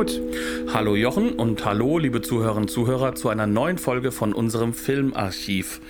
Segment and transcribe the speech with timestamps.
[0.00, 0.22] Knut.
[0.72, 5.80] Hallo Jochen und hallo liebe Zuhörerinnen und Zuhörer zu einer neuen Folge von unserem Filmarchiv.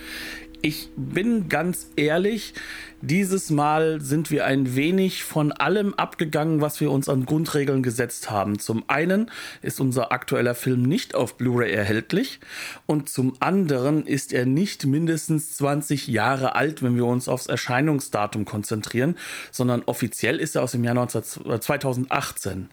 [0.62, 2.52] Ich bin ganz ehrlich,
[3.00, 8.30] dieses Mal sind wir ein wenig von allem abgegangen, was wir uns an Grundregeln gesetzt
[8.30, 8.58] haben.
[8.58, 9.30] Zum einen
[9.62, 12.40] ist unser aktueller Film nicht auf Blu-ray erhältlich
[12.84, 18.44] und zum anderen ist er nicht mindestens 20 Jahre alt, wenn wir uns aufs Erscheinungsdatum
[18.44, 19.16] konzentrieren,
[19.50, 21.22] sondern offiziell ist er aus dem Jahr 19,
[21.62, 22.68] 2018.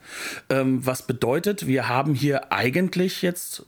[0.50, 3.66] Ähm, was bedeutet, wir haben hier eigentlich jetzt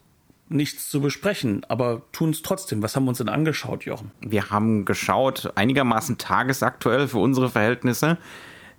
[0.50, 2.84] nichts zu besprechen, aber tun es trotzdem.
[2.84, 4.12] Was haben wir uns denn angeschaut, Jochen?
[4.22, 8.18] Wir haben geschaut, einigermaßen tagesaktuell für unsere Verhältnisse,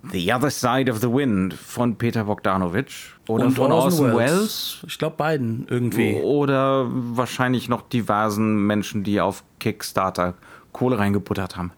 [0.02, 4.16] The Other Side of the Wind von Peter Bogdanovich oder Und von Orson.
[4.16, 4.82] Welles.
[4.86, 6.14] Ich glaube beiden irgendwie.
[6.14, 10.34] Oder wahrscheinlich noch diversen Menschen, die auf Kickstarter
[10.72, 11.72] Kohle reingebuttert haben.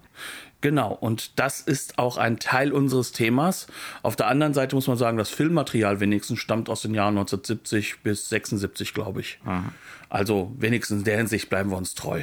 [0.62, 3.66] Genau, und das ist auch ein Teil unseres Themas.
[4.02, 8.00] Auf der anderen Seite muss man sagen, das Filmmaterial wenigstens stammt aus den Jahren 1970
[8.02, 9.40] bis 76, glaube ich.
[9.44, 9.72] Aha.
[10.08, 12.22] Also wenigstens in der Hinsicht bleiben wir uns treu.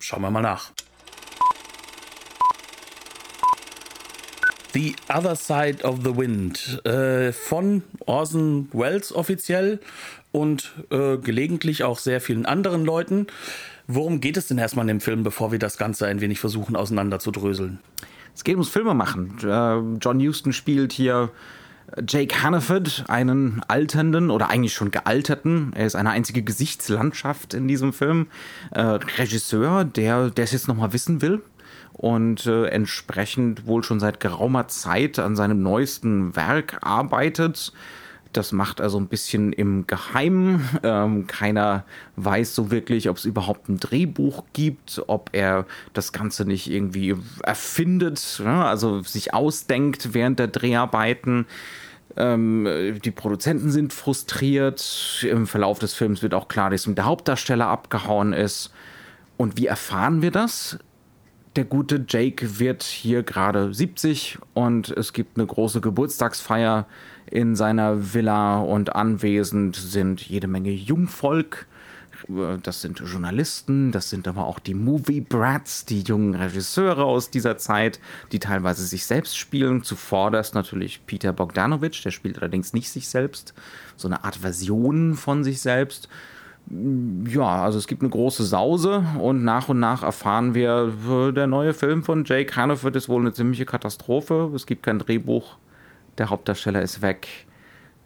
[0.00, 0.72] Schauen wir mal nach.
[4.72, 9.80] The Other Side of the Wind äh, von Orson Welles offiziell
[10.32, 13.28] und äh, gelegentlich auch sehr vielen anderen Leuten.
[13.88, 16.76] Worum geht es denn erstmal in dem Film, bevor wir das Ganze ein wenig versuchen
[16.76, 17.80] auseinanderzudröseln?
[18.34, 19.38] Es geht ums Filmemachen.
[19.42, 21.30] Äh, John Huston spielt hier
[22.06, 27.92] Jake Hannaford, einen alternden oder eigentlich schon gealterten, er ist eine einzige Gesichtslandschaft in diesem
[27.92, 28.26] Film,
[28.72, 31.42] äh, Regisseur, der es jetzt nochmal wissen will
[31.92, 37.72] und äh, entsprechend wohl schon seit geraumer Zeit an seinem neuesten Werk arbeitet.
[38.36, 40.68] Das macht er so ein bisschen im Geheimen.
[40.82, 41.84] Ähm, keiner
[42.16, 47.14] weiß so wirklich, ob es überhaupt ein Drehbuch gibt, ob er das Ganze nicht irgendwie
[47.42, 48.64] erfindet, ne?
[48.64, 51.46] also sich ausdenkt während der Dreharbeiten.
[52.16, 55.24] Ähm, die Produzenten sind frustriert.
[55.28, 58.72] Im Verlauf des Films wird auch klar, dass der Hauptdarsteller abgehauen ist.
[59.36, 60.78] Und wie erfahren wir das?
[61.56, 66.86] Der gute Jake wird hier gerade 70 und es gibt eine große Geburtstagsfeier
[67.30, 71.66] in seiner Villa und anwesend sind jede Menge Jungvolk.
[72.62, 77.58] Das sind Journalisten, das sind aber auch die Movie Brats, die jungen Regisseure aus dieser
[77.58, 78.00] Zeit,
[78.32, 79.82] die teilweise sich selbst spielen.
[79.82, 83.54] Zuvorderst natürlich Peter Bogdanovich, der spielt allerdings nicht sich selbst,
[83.96, 86.08] so eine Art Version von sich selbst.
[87.28, 90.92] Ja, also es gibt eine große Sause und nach und nach erfahren wir,
[91.32, 94.50] der neue Film von Jake Hannaford ist wohl eine ziemliche Katastrophe.
[94.52, 95.58] Es gibt kein Drehbuch,
[96.18, 97.28] der Hauptdarsteller ist weg.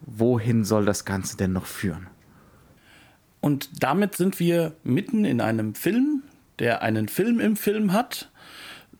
[0.01, 2.07] Wohin soll das Ganze denn noch führen?
[3.39, 6.23] Und damit sind wir mitten in einem Film,
[6.59, 8.29] der einen Film im Film hat.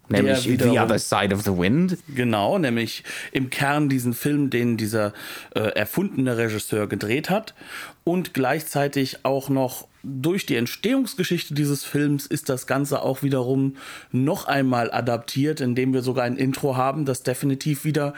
[0.09, 1.97] Nämlich wiederum, The Other Side of the Wind.
[2.13, 5.13] Genau, nämlich im Kern diesen Film, den dieser
[5.55, 7.53] äh, erfundene Regisseur gedreht hat.
[8.03, 13.75] Und gleichzeitig auch noch durch die Entstehungsgeschichte dieses Films ist das Ganze auch wiederum
[14.11, 18.13] noch einmal adaptiert, indem wir sogar ein Intro haben, das definitiv wieder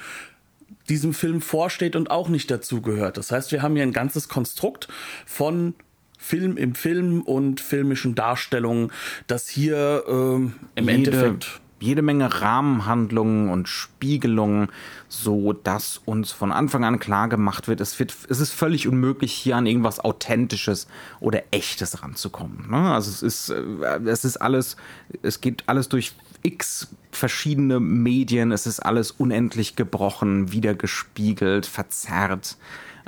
[0.90, 3.18] diesem Film vorsteht und auch nicht dazugehört.
[3.18, 4.88] Das heißt, wir haben hier ein ganzes Konstrukt
[5.26, 5.76] von
[6.18, 8.92] Film im Film und filmischen Darstellungen,
[9.28, 14.70] das hier ähm, im Jede, Endeffekt jede Menge Rahmenhandlungen und Spiegelungen,
[15.10, 19.34] so dass uns von Anfang an klar gemacht wird, es, wird, es ist völlig unmöglich,
[19.34, 20.88] hier an irgendwas Authentisches
[21.20, 22.70] oder Echtes ranzukommen.
[22.70, 22.94] Ne?
[22.94, 24.78] Also es ist, äh, es ist alles,
[25.24, 32.58] es geht alles durch x verschiedene Medien, es ist alles unendlich gebrochen, wiedergespiegelt, verzerrt.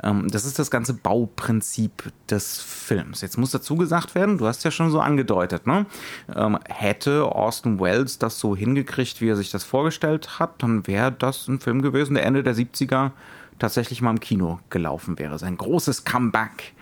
[0.02, 3.20] Ähm, das ist das ganze Bauprinzip des Films.
[3.20, 5.86] Jetzt muss dazu gesagt werden, du hast ja schon so angedeutet, ne?
[6.34, 11.12] Ähm, hätte Austin Wells das so hingekriegt, wie er sich das vorgestellt hat, dann wäre
[11.12, 13.12] das ein Film gewesen, der Ende der 70er
[13.58, 15.38] tatsächlich mal im Kino gelaufen wäre.
[15.38, 16.74] Sein großes Comeback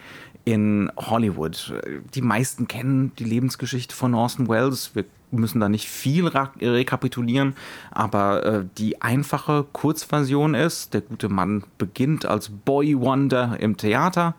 [0.45, 1.73] in Hollywood.
[2.15, 4.95] Die meisten kennen die Lebensgeschichte von Orson Welles.
[4.95, 7.55] Wir müssen da nicht viel rekapitulieren,
[7.91, 14.35] aber äh, die einfache Kurzversion ist, der gute Mann beginnt als Boy Wonder im Theater,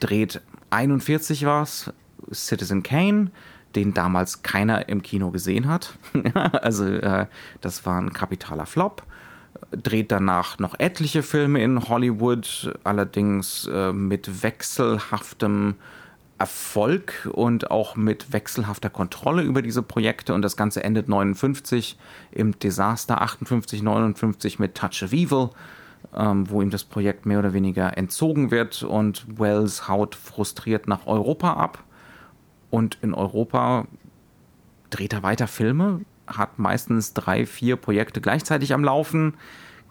[0.00, 1.92] dreht 41 was,
[2.32, 3.30] Citizen Kane,
[3.74, 5.94] den damals keiner im Kino gesehen hat.
[6.34, 7.26] also äh,
[7.60, 9.02] das war ein kapitaler Flop
[9.70, 15.74] dreht danach noch etliche Filme in Hollywood, allerdings äh, mit wechselhaftem
[16.38, 20.34] Erfolg und auch mit wechselhafter Kontrolle über diese Projekte.
[20.34, 21.98] Und das Ganze endet 59
[22.30, 25.50] im Desaster 58, 59 mit Touch of Evil,
[26.16, 31.06] ähm, wo ihm das Projekt mehr oder weniger entzogen wird und Wells haut frustriert nach
[31.06, 31.82] Europa ab.
[32.70, 33.86] Und in Europa
[34.90, 39.34] dreht er weiter Filme, hat meistens drei, vier Projekte gleichzeitig am Laufen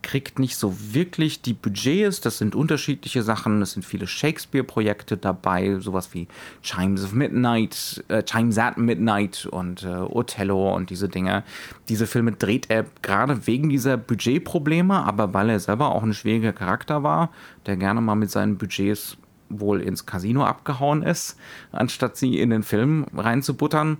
[0.02, 2.22] kriegt nicht so wirklich die Budgets.
[2.22, 3.62] Das sind unterschiedliche Sachen.
[3.62, 6.28] Es sind viele Shakespeare-Projekte dabei, sowas wie
[6.62, 11.44] Chimes of Midnight, äh, Chimes at Midnight und äh, Othello und diese Dinge.
[11.90, 16.54] Diese Filme dreht er gerade wegen dieser Budgetprobleme, aber weil er selber auch ein schwieriger
[16.54, 17.30] Charakter war,
[17.66, 19.18] der gerne mal mit seinen Budgets
[19.50, 21.38] wohl ins Casino abgehauen ist,
[21.72, 23.98] anstatt sie in den Film reinzubuttern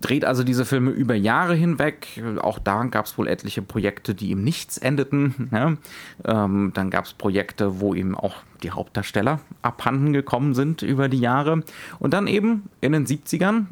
[0.00, 2.22] dreht also diese Filme über Jahre hinweg.
[2.40, 5.50] Auch da gab es wohl etliche Projekte, die ihm nichts endeten.
[5.52, 5.76] Ja.
[6.24, 11.20] Ähm, dann gab es Projekte, wo ihm auch die Hauptdarsteller abhanden gekommen sind über die
[11.20, 11.62] Jahre.
[11.98, 13.66] Und dann eben in den 70ern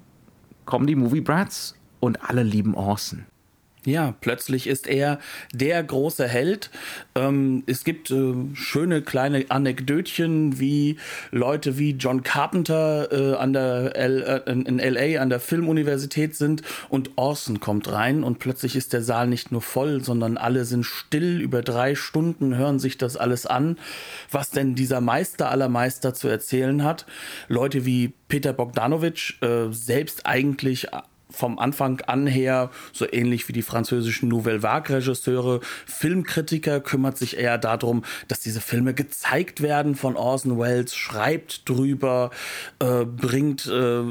[0.64, 3.26] kommen die Movie Brats und alle lieben Orson.
[3.84, 5.18] Ja, plötzlich ist er
[5.52, 6.70] der große Held.
[7.16, 10.98] Ähm, es gibt äh, schöne kleine Anekdötchen, wie
[11.32, 16.62] Leute wie John Carpenter äh, an der L, äh, in LA an der Filmuniversität sind
[16.90, 20.84] und Orson kommt rein und plötzlich ist der Saal nicht nur voll, sondern alle sind
[20.84, 23.78] still über drei Stunden, hören sich das alles an,
[24.30, 27.04] was denn dieser Meister aller Meister zu erzählen hat.
[27.48, 30.86] Leute wie Peter Bogdanovich, äh, selbst eigentlich
[31.32, 37.58] vom Anfang an her, so ähnlich wie die französischen Nouvelle Vague-Regisseure, Filmkritiker, kümmert sich eher
[37.58, 42.30] darum, dass diese Filme gezeigt werden von Orson Welles, schreibt drüber,
[42.78, 44.02] äh, bringt äh,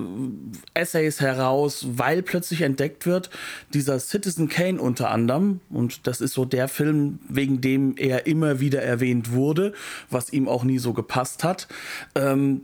[0.74, 3.30] Essays heraus, weil plötzlich entdeckt wird,
[3.74, 8.60] dieser Citizen Kane unter anderem, und das ist so der Film, wegen dem er immer
[8.60, 9.74] wieder erwähnt wurde,
[10.10, 11.68] was ihm auch nie so gepasst hat,
[12.16, 12.62] ähm,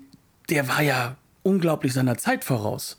[0.50, 2.98] der war ja unglaublich seiner Zeit voraus.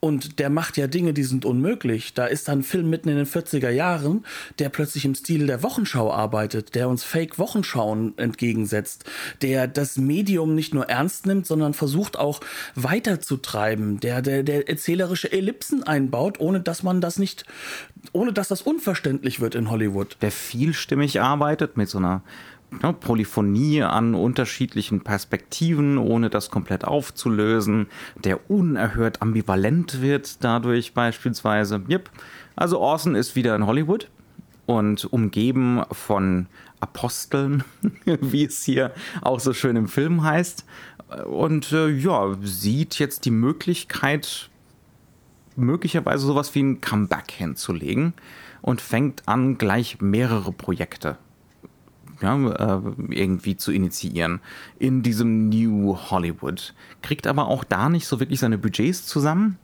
[0.00, 2.14] Und der macht ja Dinge, die sind unmöglich.
[2.14, 4.24] Da ist dann ein Film mitten in den 40er Jahren,
[4.58, 9.04] der plötzlich im Stil der Wochenschau arbeitet, der uns Fake-Wochenschauen entgegensetzt,
[9.42, 12.40] der das Medium nicht nur ernst nimmt, sondern versucht auch
[12.76, 17.44] weiterzutreiben, der, der, der erzählerische Ellipsen einbaut, ohne dass man das nicht,
[18.12, 20.16] ohne dass das unverständlich wird in Hollywood.
[20.20, 22.22] Der vielstimmig arbeitet mit so einer
[22.70, 27.86] ne, Polyphonie an unterschiedlichen Perspektiven, ohne das komplett aufzulösen,
[28.16, 31.82] der unerhört ambivalent wird dadurch beispielsweise.
[31.88, 32.10] Yep.
[32.56, 34.08] Also Orson ist wieder in Hollywood
[34.66, 36.46] und umgeben von
[36.80, 37.64] Aposteln,
[38.04, 38.92] wie es hier
[39.22, 40.64] auch so schön im Film heißt.
[41.24, 44.50] Und äh, ja, sieht jetzt die Möglichkeit,
[45.56, 48.12] möglicherweise sowas wie ein Comeback hinzulegen
[48.60, 51.16] und fängt an, gleich mehrere Projekte
[52.20, 52.80] ja, äh,
[53.10, 54.40] irgendwie zu initiieren
[54.78, 56.74] in diesem New Hollywood.
[57.02, 59.58] Kriegt aber auch da nicht so wirklich seine Budgets zusammen.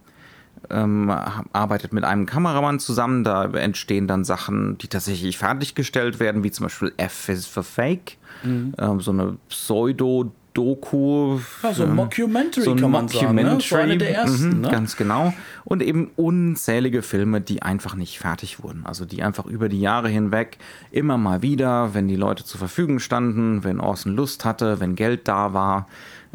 [0.70, 1.10] Ähm,
[1.52, 6.64] arbeitet mit einem Kameramann zusammen, da entstehen dann Sachen, die tatsächlich fertiggestellt werden, wie zum
[6.64, 8.74] Beispiel F is for Fake, mhm.
[8.78, 11.40] ähm, so eine Pseudo- Doku.
[11.64, 13.56] Ja, so ein Mockumentary so ein kann man Mockumentary, sagen.
[13.56, 13.60] Ne?
[13.60, 14.48] So eine der ersten.
[14.50, 14.70] Mhm, ne?
[14.70, 15.34] Ganz genau.
[15.64, 18.86] Und eben unzählige Filme, die einfach nicht fertig wurden.
[18.86, 20.58] Also die einfach über die Jahre hinweg
[20.92, 25.26] immer mal wieder, wenn die Leute zur Verfügung standen, wenn Orson Lust hatte, wenn Geld
[25.26, 25.88] da war,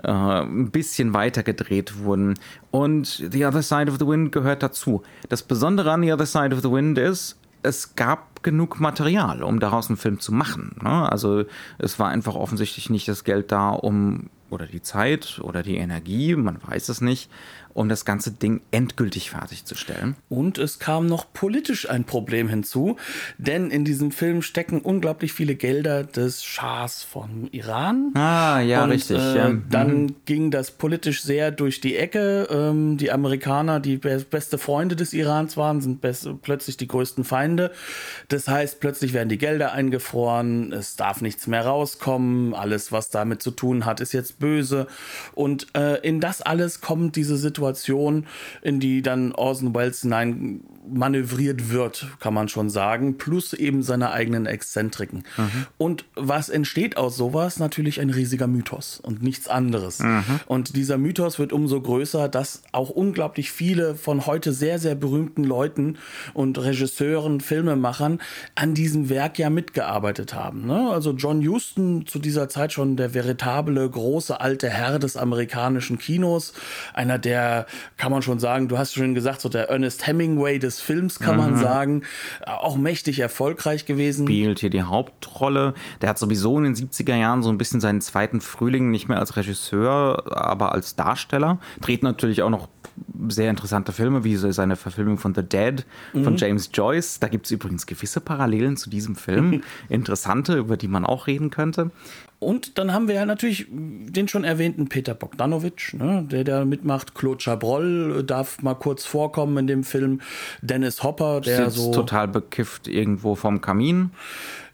[0.03, 2.33] äh, ein bisschen weiter gedreht wurden.
[2.71, 5.01] Und The Other Side of the Wind gehört dazu.
[5.29, 9.59] Das Besondere an The Other Side of the Wind ist, es gab genug Material, um
[9.59, 10.75] daraus einen Film zu machen.
[10.81, 11.11] Ne?
[11.11, 11.43] Also
[11.77, 16.35] es war einfach offensichtlich nicht das Geld da, um oder die Zeit oder die Energie,
[16.35, 17.29] man weiß es nicht,
[17.73, 20.15] um das ganze Ding endgültig fertigzustellen.
[20.27, 22.97] Und es kam noch politisch ein Problem hinzu,
[23.37, 28.11] denn in diesem Film stecken unglaublich viele Gelder des Schahs von Iran.
[28.15, 29.17] Ah, ja, Und, richtig.
[29.17, 29.53] Äh, ja.
[29.69, 30.15] Dann mhm.
[30.25, 32.47] ging das politisch sehr durch die Ecke.
[32.49, 36.01] Ähm, die Amerikaner, die be beste Freunde des Irans waren, sind
[36.41, 37.71] plötzlich die größten Feinde.
[38.27, 43.41] Das heißt, plötzlich werden die Gelder eingefroren, es darf nichts mehr rauskommen, alles, was damit
[43.41, 44.87] zu tun hat, ist jetzt böse.
[45.33, 48.25] Und äh, in das alles kommt diese Situation Situation,
[48.61, 50.61] in die dann Orson Welles hinein
[50.91, 55.23] manövriert wird, kann man schon sagen, plus eben seine eigenen Exzentriken.
[55.37, 55.65] Mhm.
[55.77, 57.59] Und was entsteht aus sowas?
[57.59, 59.99] Natürlich ein riesiger Mythos und nichts anderes.
[59.99, 60.23] Mhm.
[60.45, 65.43] Und dieser Mythos wird umso größer, dass auch unglaublich viele von heute sehr, sehr berühmten
[65.43, 65.97] Leuten
[66.33, 68.19] und Regisseuren, Filmemachern
[68.55, 70.67] an diesem Werk ja mitgearbeitet haben.
[70.67, 70.89] Ne?
[70.91, 76.53] Also John Huston zu dieser Zeit schon der veritable große alte Herr des amerikanischen Kinos,
[76.93, 77.67] einer der der,
[77.97, 81.35] kann man schon sagen, du hast schon gesagt, so der Ernest Hemingway des Films, kann
[81.35, 81.41] mhm.
[81.41, 82.03] man sagen.
[82.45, 84.25] Auch mächtig erfolgreich gewesen.
[84.25, 85.73] Spielt hier die Hauptrolle.
[86.01, 89.19] Der hat sowieso in den 70er Jahren so ein bisschen seinen zweiten Frühling nicht mehr
[89.19, 91.59] als Regisseur, aber als Darsteller.
[91.81, 92.67] Dreht natürlich auch noch
[93.29, 96.37] sehr interessante Filme, wie seine Verfilmung von The Dead von mhm.
[96.37, 97.19] James Joyce.
[97.19, 99.63] Da gibt es übrigens gewisse Parallelen zu diesem Film.
[99.89, 101.91] Interessante, über die man auch reden könnte.
[102.39, 107.13] Und dann haben wir ja natürlich den schon erwähnten Peter Bogdanovich, ne, der da mitmacht.
[107.13, 110.21] Claude Chabrol darf mal kurz vorkommen in dem Film.
[110.61, 111.91] Dennis Hopper, der Sitzt so.
[111.91, 114.11] total bekifft irgendwo vom Kamin.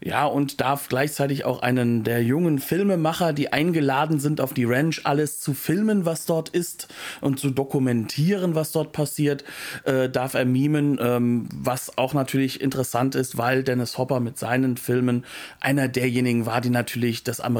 [0.01, 5.01] Ja, und darf gleichzeitig auch einen der jungen Filmemacher, die eingeladen sind, auf die Ranch
[5.05, 9.43] alles zu filmen, was dort ist und zu dokumentieren, was dort passiert,
[9.85, 14.77] äh, darf er mimen, ähm, was auch natürlich interessant ist, weil Dennis Hopper mit seinen
[14.77, 15.25] Filmen
[15.59, 17.54] einer derjenigen war, die natürlich das amerikanische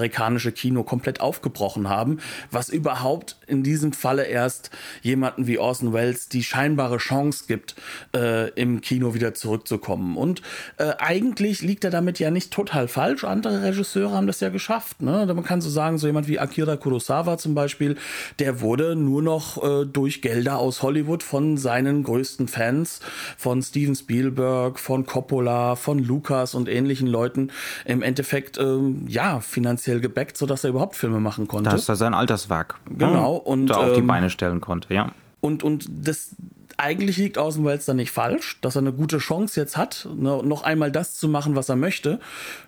[0.51, 2.19] Kino komplett aufgebrochen haben,
[2.51, 4.71] was überhaupt in diesem Falle erst
[5.01, 7.75] jemanden wie Orson Welles die scheinbare Chance gibt,
[8.15, 10.17] äh, im Kino wieder zurückzukommen.
[10.17, 10.41] Und
[10.77, 13.23] äh, eigentlich liegt er damit ja nicht total falsch.
[13.23, 15.01] Andere Regisseure haben das ja geschafft.
[15.01, 15.25] Ne?
[15.25, 17.97] Man kann so sagen, so jemand wie Akira Kurosawa zum Beispiel,
[18.39, 22.99] der wurde nur noch äh, durch Gelder aus Hollywood von seinen größten Fans,
[23.37, 27.51] von Steven Spielberg, von Coppola, von Lucas und ähnlichen Leuten
[27.85, 29.39] im Endeffekt ähm, ja
[29.85, 31.69] finanziell gebackt, sodass er überhaupt Filme machen konnte.
[31.69, 32.75] Das ist sein Alterswerk.
[32.89, 33.35] Genau.
[33.35, 35.11] Und da auf die ähm, Beine stellen konnte, ja.
[35.41, 36.35] Und, und das,
[36.77, 40.63] eigentlich liegt Außenwelz da nicht falsch, dass er eine gute Chance jetzt hat, ne, noch
[40.63, 42.19] einmal das zu machen, was er möchte.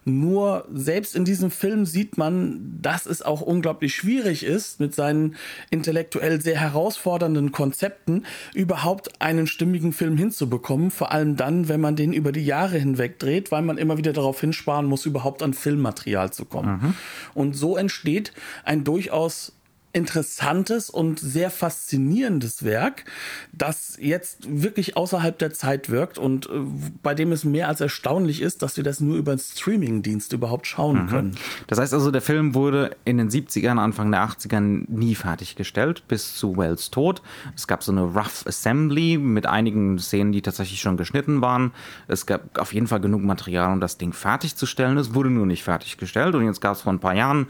[0.05, 5.35] Nur selbst in diesem Film sieht man, dass es auch unglaublich schwierig ist, mit seinen
[5.69, 10.91] intellektuell sehr herausfordernden Konzepten überhaupt einen stimmigen Film hinzubekommen.
[10.91, 14.13] Vor allem dann, wenn man den über die Jahre hinweg dreht, weil man immer wieder
[14.13, 16.79] darauf hinsparen muss, überhaupt an Filmmaterial zu kommen.
[16.81, 16.93] Mhm.
[17.33, 18.31] Und so entsteht
[18.63, 19.56] ein durchaus
[19.98, 23.06] interessantes und sehr faszinierendes Werk,
[23.51, 26.60] das jetzt wirklich außerhalb der Zeit wirkt und äh,
[27.01, 30.68] bei dem es mehr als erstaunlich ist, dass wir das nur über einen Streamingdienst überhaupt
[30.68, 31.08] schauen mhm.
[31.08, 31.38] können.
[31.66, 36.36] Das heißt also, der Film wurde in den 70ern, Anfang der 80ern nie fertiggestellt, bis
[36.36, 37.24] zu Wells Tod.
[37.56, 41.72] Es gab so eine Rough Assembly mit einigen Szenen, die tatsächlich schon geschnitten waren.
[42.08, 44.98] Es gab auf jeden Fall genug Material, um das Ding fertigzustellen.
[44.98, 47.48] Es wurde nur nicht fertiggestellt und jetzt gab es vor ein paar Jahren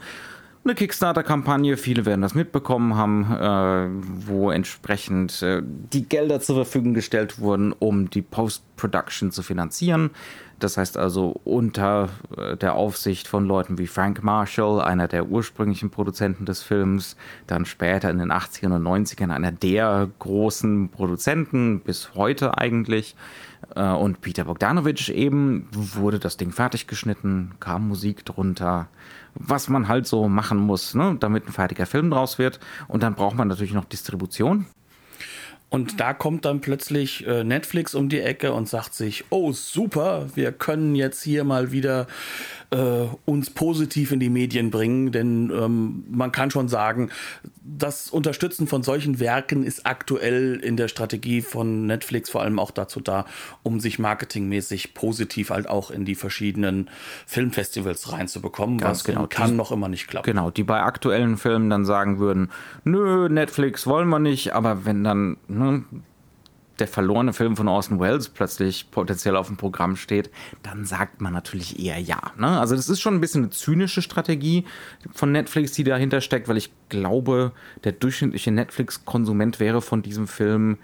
[0.68, 3.88] eine Kickstarter-Kampagne, viele werden das mitbekommen haben, äh,
[4.26, 10.10] wo entsprechend äh, die Gelder zur Verfügung gestellt wurden, um die Post-Production zu finanzieren.
[10.58, 15.88] Das heißt also unter äh, der Aufsicht von Leuten wie Frank Marshall, einer der ursprünglichen
[15.88, 22.14] Produzenten des Films, dann später in den 80ern und 90ern einer der großen Produzenten, bis
[22.14, 23.16] heute eigentlich.
[23.74, 28.88] Äh, und Peter Bogdanovich eben wurde das Ding fertig geschnitten, kam Musik drunter
[29.38, 32.60] was man halt so machen muss, ne, damit ein fertiger Film draus wird.
[32.88, 34.66] Und dann braucht man natürlich noch Distribution.
[35.70, 40.26] Und da kommt dann plötzlich äh, Netflix um die Ecke und sagt sich, oh super,
[40.34, 42.06] wir können jetzt hier mal wieder
[42.70, 47.10] äh, uns positiv in die Medien bringen, denn ähm, man kann schon sagen,
[47.62, 52.70] das Unterstützen von solchen Werken ist aktuell in der Strategie von Netflix vor allem auch
[52.70, 53.24] dazu da,
[53.62, 56.90] um sich marketingmäßig positiv halt auch in die verschiedenen
[57.26, 59.26] Filmfestivals reinzubekommen, Ganz was genau.
[59.26, 60.26] kann noch immer nicht klappen.
[60.26, 62.50] Genau, die bei aktuellen Filmen dann sagen würden,
[62.84, 65.84] nö, Netflix wollen wir nicht, aber wenn dann ne,
[66.78, 70.30] der verlorene Film von Orson Welles plötzlich potenziell auf dem Programm steht,
[70.62, 72.20] dann sagt man natürlich eher ja.
[72.36, 72.60] Ne?
[72.60, 74.64] Also das ist schon ein bisschen eine zynische Strategie
[75.12, 77.52] von Netflix, die dahinter steckt, weil ich glaube,
[77.84, 80.78] der durchschnittliche Netflix-Konsument wäre von diesem Film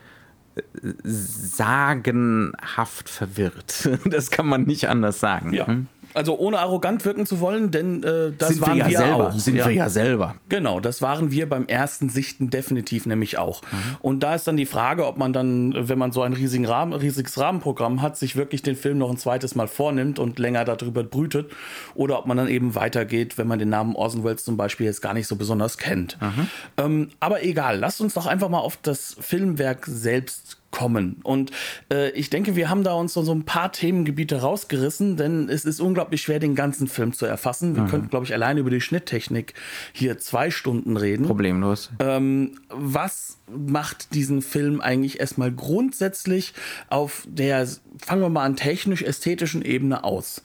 [0.56, 0.62] äh,
[1.02, 3.88] sagenhaft verwirrt.
[4.04, 5.52] Das kann man nicht anders sagen.
[5.52, 5.66] Ja.
[5.66, 5.88] Hm?
[6.14, 9.28] Also ohne arrogant wirken zu wollen, denn äh, das sind waren wir, ja wir selber.
[9.28, 9.32] auch.
[9.32, 9.66] Sind ja.
[9.66, 10.36] wir ja selber.
[10.48, 13.62] Genau, das waren wir beim ersten Sichten definitiv nämlich auch.
[13.62, 13.96] Mhm.
[14.00, 16.92] Und da ist dann die Frage, ob man dann, wenn man so ein riesigen Rahmen,
[16.92, 21.02] riesiges Rahmenprogramm hat, sich wirklich den Film noch ein zweites Mal vornimmt und länger darüber
[21.02, 21.50] brütet,
[21.94, 25.02] oder ob man dann eben weitergeht, wenn man den Namen Orson Welles zum Beispiel jetzt
[25.02, 26.16] gar nicht so besonders kennt.
[26.20, 26.48] Mhm.
[26.76, 31.20] Ähm, aber egal, lasst uns doch einfach mal auf das Filmwerk selbst kommen.
[31.22, 31.52] Und
[31.92, 35.64] äh, ich denke, wir haben da uns so, so ein paar Themengebiete rausgerissen, denn es
[35.64, 37.76] ist unglaublich schwer, den ganzen Film zu erfassen.
[37.76, 37.88] Wir mhm.
[37.88, 39.54] könnten, glaube ich, allein über die Schnitttechnik
[39.92, 41.26] hier zwei Stunden reden.
[41.26, 41.92] Problemlos.
[42.00, 46.54] Ähm, was macht diesen Film eigentlich erstmal grundsätzlich
[46.90, 47.68] auf der,
[48.04, 50.42] fangen wir mal an, technisch-ästhetischen Ebene aus?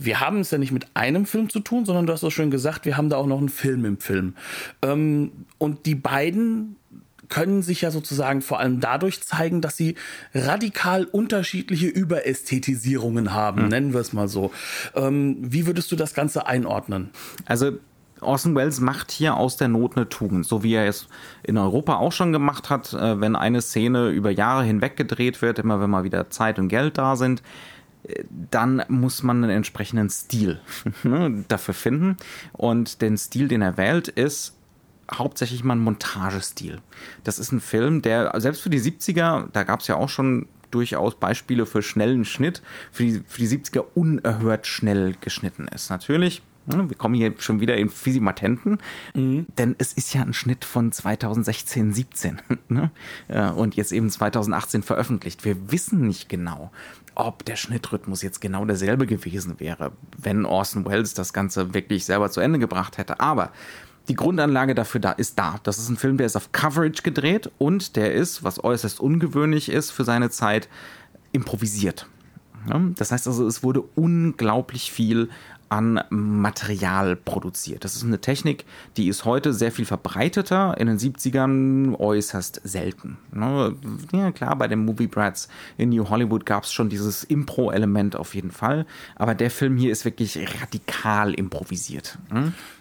[0.00, 2.52] wir haben es ja nicht mit einem Film zu tun, sondern du hast es schon
[2.52, 4.34] gesagt, wir haben da auch noch einen Film im Film.
[4.80, 6.76] Ähm, und die beiden
[7.28, 9.96] können sich ja sozusagen vor allem dadurch zeigen, dass sie
[10.34, 13.68] radikal unterschiedliche Überästhetisierungen haben, hm.
[13.68, 14.50] nennen wir es mal so.
[14.94, 17.10] Ähm, wie würdest du das Ganze einordnen?
[17.44, 17.72] Also
[18.20, 21.08] Orson Welles macht hier aus der Not eine Tugend, so wie er es
[21.42, 25.58] in Europa auch schon gemacht hat, äh, wenn eine Szene über Jahre hinweg gedreht wird,
[25.58, 27.42] immer wenn mal wieder Zeit und Geld da sind,
[28.04, 30.60] äh, dann muss man einen entsprechenden Stil
[31.02, 32.16] ne, dafür finden.
[32.52, 34.57] Und den Stil, den er wählt, ist
[35.12, 36.80] hauptsächlich mal ein Montagestil.
[37.24, 40.46] Das ist ein Film, der selbst für die 70er, da gab es ja auch schon
[40.70, 42.62] durchaus Beispiele für schnellen Schnitt,
[42.92, 45.90] für die, für die 70er unerhört schnell geschnitten ist.
[45.90, 48.78] Natürlich wir kommen hier schon wieder in Physimatenten,
[49.14, 49.46] mhm.
[49.56, 52.90] denn es ist ja ein Schnitt von 2016, 17 ne?
[53.56, 55.44] und jetzt eben 2018 veröffentlicht.
[55.44, 56.70] Wir wissen nicht genau,
[57.14, 62.30] ob der Schnittrhythmus jetzt genau derselbe gewesen wäre, wenn Orson Welles das Ganze wirklich selber
[62.30, 63.20] zu Ende gebracht hätte.
[63.20, 63.50] Aber
[64.08, 65.60] die Grundanlage dafür da ist da.
[65.62, 69.70] Das ist ein Film, der ist auf Coverage gedreht und der ist, was äußerst ungewöhnlich
[69.70, 70.68] ist für seine Zeit,
[71.32, 72.06] improvisiert.
[72.96, 75.28] Das heißt also, es wurde unglaublich viel
[75.70, 77.84] an Material produziert.
[77.84, 78.64] Das ist eine Technik,
[78.96, 83.18] die ist heute sehr viel verbreiteter, in den 70ern äußerst selten.
[83.32, 83.76] Ne?
[84.12, 88.34] Ja klar, bei den Movie Brats in New Hollywood gab es schon dieses Impro-Element auf
[88.34, 92.18] jeden Fall, aber der Film hier ist wirklich radikal improvisiert.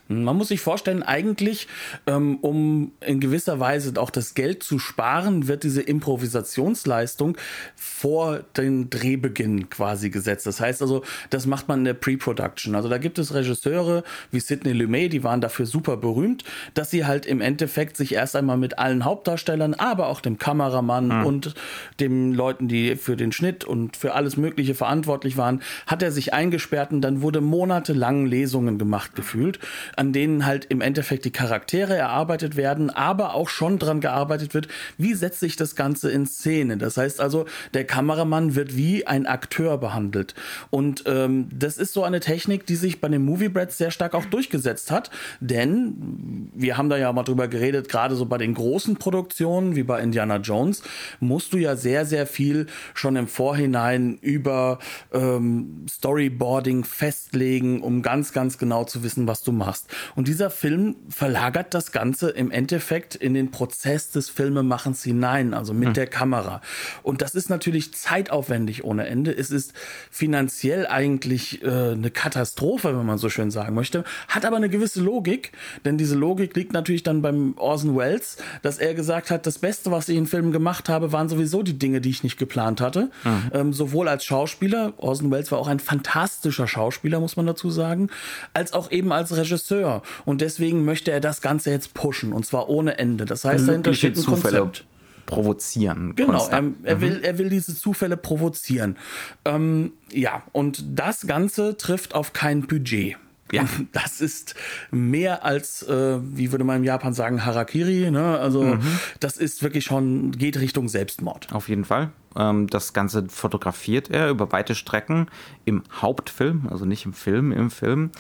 [0.07, 0.23] Hm?
[0.23, 1.67] Man muss sich vorstellen, eigentlich,
[2.05, 7.37] ähm, um in gewisser Weise auch das Geld zu sparen, wird diese Improvisationsleistung
[7.75, 10.45] vor den Drehbeginn quasi gesetzt.
[10.45, 12.75] Das heißt also, das macht man in der Pre-Production.
[12.75, 17.05] Also da gibt es Regisseure wie Sidney Lumet, die waren dafür super berühmt, dass sie
[17.05, 21.25] halt im Endeffekt sich erst einmal mit allen Hauptdarstellern, aber auch dem Kameramann mhm.
[21.25, 21.55] und
[21.99, 26.33] den Leuten, die für den Schnitt und für alles Mögliche verantwortlich waren, hat er sich
[26.33, 29.59] eingesperrt und dann wurde monatelang Lesungen gemacht gefühlt
[29.97, 34.67] an denen halt im Endeffekt die Charaktere erarbeitet werden, aber auch schon dran gearbeitet wird,
[34.97, 36.77] wie setzt sich das Ganze in Szene.
[36.77, 40.35] Das heißt also, der Kameramann wird wie ein Akteur behandelt.
[40.69, 44.13] Und ähm, das ist so eine Technik, die sich bei den Movie Brats sehr stark
[44.13, 48.53] auch durchgesetzt hat, denn wir haben da ja mal drüber geredet, gerade so bei den
[48.53, 50.83] großen Produktionen wie bei Indiana Jones,
[51.19, 54.77] musst du ja sehr, sehr viel schon im Vorhinein über
[55.11, 59.86] ähm, Storyboarding festlegen, um ganz, ganz genau zu wissen, was du machst.
[60.15, 65.73] Und dieser Film verlagert das Ganze im Endeffekt in den Prozess des Filmemachens hinein, also
[65.73, 65.93] mit hm.
[65.93, 66.61] der Kamera.
[67.03, 69.35] Und das ist natürlich zeitaufwendig ohne Ende.
[69.35, 69.73] Es ist
[70.11, 75.01] finanziell eigentlich äh, eine Katastrophe, wenn man so schön sagen möchte, hat aber eine gewisse
[75.01, 75.51] Logik,
[75.85, 79.91] denn diese Logik liegt natürlich dann beim Orson Welles, dass er gesagt hat, das Beste,
[79.91, 83.09] was ich in Filmen gemacht habe, waren sowieso die Dinge, die ich nicht geplant hatte.
[83.23, 83.51] Mhm.
[83.53, 88.09] Ähm, sowohl als Schauspieler, Orson Welles war auch ein fantastischer Schauspieler, muss man dazu sagen,
[88.53, 90.01] als auch eben als Regisseur Regisseur.
[90.25, 92.33] Und deswegen möchte er das Ganze jetzt pushen.
[92.33, 93.25] Und zwar ohne Ende.
[93.25, 94.59] Das heißt, dahinter steht ein Zufälle.
[94.59, 94.85] Konzept
[95.25, 96.15] provozieren.
[96.15, 97.01] Genau, er, er mhm.
[97.01, 98.95] will, er will diese Zufälle provozieren.
[99.43, 103.17] Ähm, ja, und das Ganze trifft auf kein Budget.
[103.51, 103.65] Ja.
[103.91, 104.55] Das ist
[104.89, 108.09] mehr als, äh, wie würde man in Japan sagen, Harakiri.
[108.09, 108.39] Ne?
[108.39, 108.79] Also mhm.
[109.19, 111.49] das ist wirklich schon, geht Richtung Selbstmord.
[111.51, 112.11] Auf jeden Fall.
[112.37, 115.27] Ähm, das Ganze fotografiert er über weite Strecken
[115.65, 118.11] im Hauptfilm, also nicht im Film, im Film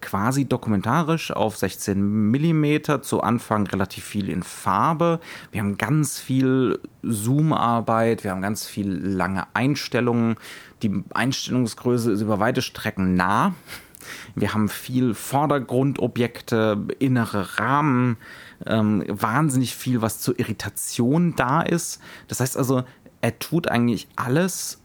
[0.00, 5.20] quasi dokumentarisch auf 16 Millimeter, zu Anfang relativ viel in Farbe.
[5.52, 10.36] Wir haben ganz viel Zoomarbeit, wir haben ganz viel lange Einstellungen.
[10.82, 13.54] Die Einstellungsgröße ist über weite Strecken nah.
[14.34, 18.16] Wir haben viel Vordergrundobjekte, innere Rahmen,
[18.66, 22.00] ähm, wahnsinnig viel, was zur Irritation da ist.
[22.28, 22.84] Das heißt also,
[23.20, 24.79] er tut eigentlich alles,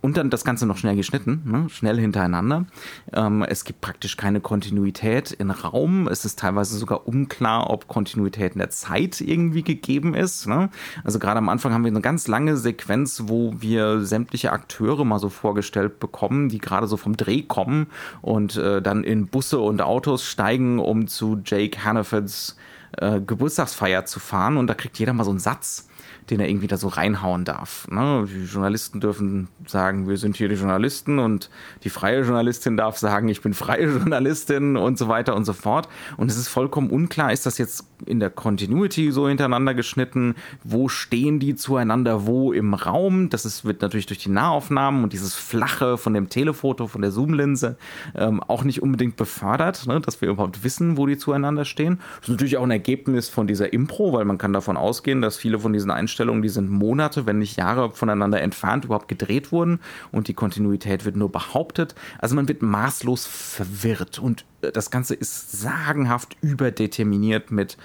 [0.00, 1.68] und dann das Ganze noch schnell geschnitten, ne?
[1.70, 2.66] schnell hintereinander.
[3.12, 6.06] Ähm, es gibt praktisch keine Kontinuität in Raum.
[6.06, 10.46] Es ist teilweise sogar unklar, ob Kontinuität in der Zeit irgendwie gegeben ist.
[10.46, 10.70] Ne?
[11.02, 15.18] Also gerade am Anfang haben wir eine ganz lange Sequenz, wo wir sämtliche Akteure mal
[15.18, 17.88] so vorgestellt bekommen, die gerade so vom Dreh kommen
[18.22, 22.56] und äh, dann in Busse und Autos steigen, um zu Jake Hannafords
[22.98, 24.56] äh, Geburtstagsfeier zu fahren.
[24.56, 25.87] Und da kriegt jeder mal so einen Satz
[26.30, 27.88] den er irgendwie da so reinhauen darf.
[27.90, 28.26] Ne?
[28.28, 31.50] Die Journalisten dürfen sagen, wir sind hier die Journalisten und
[31.84, 35.88] die freie Journalistin darf sagen, ich bin freie Journalistin und so weiter und so fort.
[36.16, 40.34] Und es ist vollkommen unklar, ist das jetzt in der Continuity so hintereinander geschnitten?
[40.62, 43.30] Wo stehen die zueinander wo im Raum?
[43.30, 47.10] Das ist, wird natürlich durch die Nahaufnahmen und dieses Flache von dem Telefoto, von der
[47.10, 47.76] Zoomlinse
[48.14, 50.00] ähm, auch nicht unbedingt befördert, ne?
[50.00, 51.98] dass wir überhaupt wissen, wo die zueinander stehen.
[52.20, 55.36] Das ist natürlich auch ein Ergebnis von dieser Impro, weil man kann davon ausgehen, dass
[55.36, 59.52] viele von diesen Einstellungen Einstellungen, die sind Monate, wenn nicht Jahre voneinander entfernt überhaupt gedreht
[59.52, 59.78] wurden
[60.10, 61.94] und die Kontinuität wird nur behauptet.
[62.18, 67.76] Also man wird maßlos verwirrt und äh, das Ganze ist sagenhaft überdeterminiert mit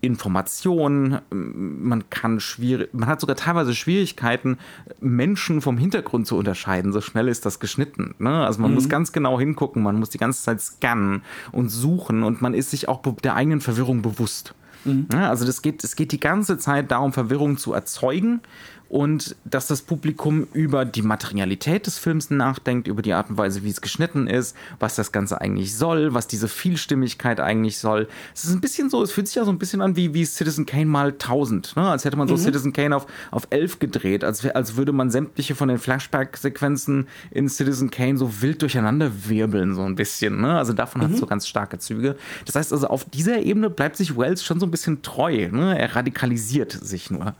[0.00, 4.58] Information, man kann schwierig, man hat sogar teilweise Schwierigkeiten,
[5.00, 6.92] Menschen vom Hintergrund zu unterscheiden.
[6.92, 8.14] So schnell ist das geschnitten.
[8.18, 8.44] Ne?
[8.46, 8.76] Also man mhm.
[8.76, 12.70] muss ganz genau hingucken, man muss die ganze Zeit scannen und suchen und man ist
[12.70, 14.54] sich auch der eigenen Verwirrung bewusst.
[14.86, 15.08] Mhm.
[15.12, 18.40] Ja, also das geht, es geht die ganze Zeit darum, Verwirrung zu erzeugen
[18.88, 23.64] und dass das Publikum über die Materialität des Films nachdenkt, über die Art und Weise,
[23.64, 28.08] wie es geschnitten ist, was das Ganze eigentlich soll, was diese Vielstimmigkeit eigentlich soll.
[28.34, 30.24] Es ist ein bisschen so, es fühlt sich ja so ein bisschen an wie, wie
[30.24, 31.88] Citizen Kane mal 1000, ne?
[31.88, 32.40] als hätte man so mhm.
[32.40, 37.48] Citizen Kane auf, auf 11 gedreht, als, als würde man sämtliche von den Flashback-Sequenzen in
[37.48, 40.40] Citizen Kane so wild durcheinander wirbeln, so ein bisschen.
[40.40, 40.56] Ne?
[40.56, 41.06] Also davon mhm.
[41.06, 42.16] hat es so ganz starke Züge.
[42.44, 45.48] Das heißt also, auf dieser Ebene bleibt sich Wells schon so ein bisschen treu.
[45.50, 45.78] Ne?
[45.78, 47.34] Er radikalisiert sich nur.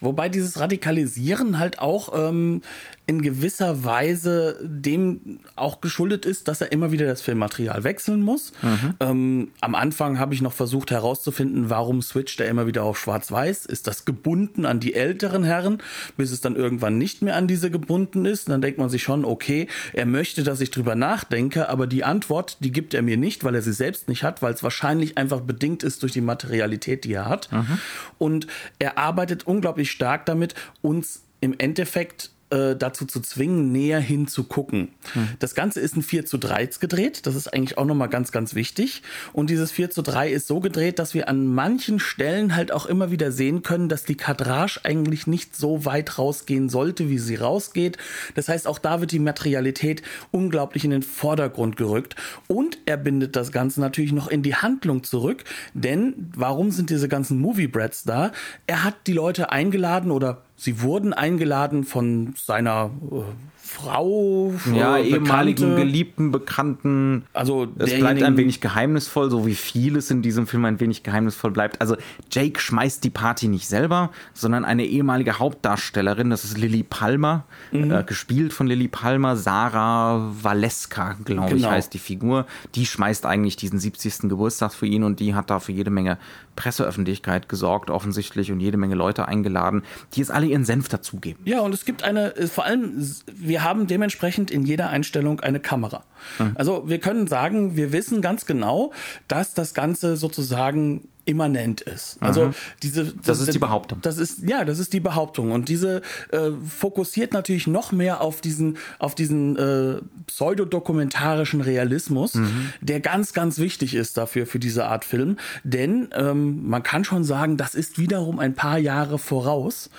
[0.00, 2.62] Wobei dieses Radikalisieren halt auch ähm,
[3.06, 8.52] in gewisser Weise dem auch geschuldet ist, dass er immer wieder das Filmmaterial wechseln muss.
[8.62, 8.94] Mhm.
[9.00, 13.66] Ähm, am Anfang habe ich noch versucht herauszufinden, warum switcht er immer wieder auf Schwarz-Weiß.
[13.66, 15.82] Ist das gebunden an die älteren Herren,
[16.16, 18.48] bis es dann irgendwann nicht mehr an diese gebunden ist?
[18.48, 22.04] Und dann denkt man sich schon, okay, er möchte, dass ich drüber nachdenke, aber die
[22.04, 25.18] Antwort, die gibt er mir nicht, weil er sie selbst nicht hat, weil es wahrscheinlich
[25.18, 27.52] einfach bedingt ist durch die Materialität, die er hat.
[27.52, 27.78] Mhm.
[28.16, 28.46] Und
[28.78, 34.88] er arbeitet unglaublich stark damit, uns im Endeffekt äh, dazu zu zwingen, näher hinzugucken.
[35.12, 35.28] Hm.
[35.38, 37.26] Das Ganze ist ein 4 zu 3 gedreht.
[37.26, 39.02] Das ist eigentlich auch nochmal ganz, ganz wichtig.
[39.32, 42.86] Und dieses 4 zu 3 ist so gedreht, dass wir an manchen Stellen halt auch
[42.86, 47.36] immer wieder sehen können, dass die Kadrage eigentlich nicht so weit rausgehen sollte, wie sie
[47.36, 47.98] rausgeht.
[48.34, 52.16] Das heißt, auch da wird die Materialität unglaublich in den Vordergrund gerückt.
[52.46, 55.44] Und er bindet das Ganze natürlich noch in die Handlung zurück.
[55.74, 58.32] Denn warum sind diese ganzen Movie-Brats da?
[58.66, 65.74] Er hat die Leute eingeladen oder Sie wurden eingeladen von seiner äh, Frau, ja, ehemaligen
[65.74, 67.24] Geliebten, Bekannten.
[67.32, 71.50] Also es bleibt ein wenig geheimnisvoll, so wie vieles in diesem Film ein wenig geheimnisvoll
[71.50, 71.80] bleibt.
[71.80, 71.96] Also
[72.30, 77.90] Jake schmeißt die Party nicht selber, sondern eine ehemalige Hauptdarstellerin, das ist Lily Palmer, mhm.
[77.90, 81.56] äh, gespielt von Lily Palmer, Sarah Valeska, glaube genau.
[81.56, 82.44] ich, heißt die Figur.
[82.74, 84.28] Die schmeißt eigentlich diesen 70.
[84.28, 86.18] Geburtstag für ihn und die hat da für jede Menge
[86.56, 91.40] Presseöffentlichkeit gesorgt, offensichtlich, und jede Menge Leute eingeladen, die jetzt alle ihren Senf dazugeben.
[91.44, 92.92] Ja, und es gibt eine, äh, vor allem,
[93.26, 96.04] wir haben dementsprechend in jeder Einstellung eine Kamera.
[96.38, 96.52] Mhm.
[96.54, 98.92] Also wir können sagen, wir wissen ganz genau,
[99.28, 102.18] dass das Ganze sozusagen immanent ist.
[102.20, 102.54] Also mhm.
[102.82, 103.98] diese das, das ist die Behauptung.
[104.02, 108.40] Das ist ja, das ist die Behauptung und diese äh, fokussiert natürlich noch mehr auf
[108.40, 112.72] diesen auf diesen äh, pseudodokumentarischen Realismus, mhm.
[112.80, 117.24] der ganz ganz wichtig ist dafür für diese Art Film, denn ähm, man kann schon
[117.24, 119.90] sagen, das ist wiederum ein paar Jahre voraus.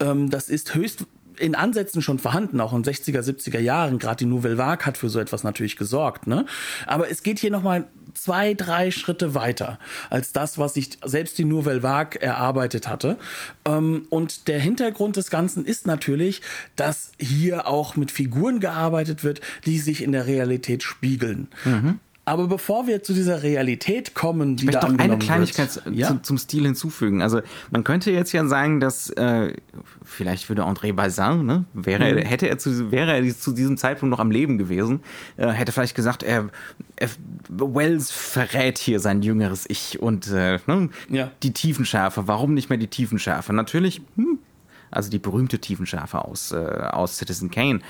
[0.00, 1.06] Ähm, das ist höchst
[1.38, 3.98] in Ansätzen schon vorhanden, auch in 60er, 70er Jahren.
[3.98, 6.26] Gerade die Nouvelle Vague hat für so etwas natürlich gesorgt.
[6.26, 6.46] Ne?
[6.86, 9.78] Aber es geht hier nochmal zwei, drei Schritte weiter
[10.10, 13.16] als das, was sich selbst die Nouvelle Vague erarbeitet hatte.
[13.64, 16.40] Ähm, und der Hintergrund des Ganzen ist natürlich,
[16.76, 21.48] dass hier auch mit Figuren gearbeitet wird, die sich in der Realität spiegeln.
[21.64, 22.00] Mhm.
[22.26, 26.08] Aber bevor wir zu dieser Realität kommen, die ich möchte da noch eine Kleinigkeit ja?
[26.08, 27.20] zu, zum Stil hinzufügen.
[27.20, 29.52] Also man könnte jetzt ja sagen, dass äh,
[30.02, 32.18] vielleicht würde André Bazin, ne, wäre, mhm.
[32.18, 35.00] hätte er zu, wäre er zu diesem Zeitpunkt noch am Leben gewesen,
[35.36, 36.48] äh, hätte vielleicht gesagt, er,
[36.96, 37.10] er,
[37.48, 41.30] Wells verrät hier sein jüngeres Ich und äh, ne, ja.
[41.42, 42.26] die Tiefenschärfe.
[42.26, 43.52] Warum nicht mehr die Tiefenschärfe?
[43.52, 44.38] Natürlich, hm,
[44.90, 47.80] also die berühmte Tiefenschärfe aus, äh, aus Citizen Kane.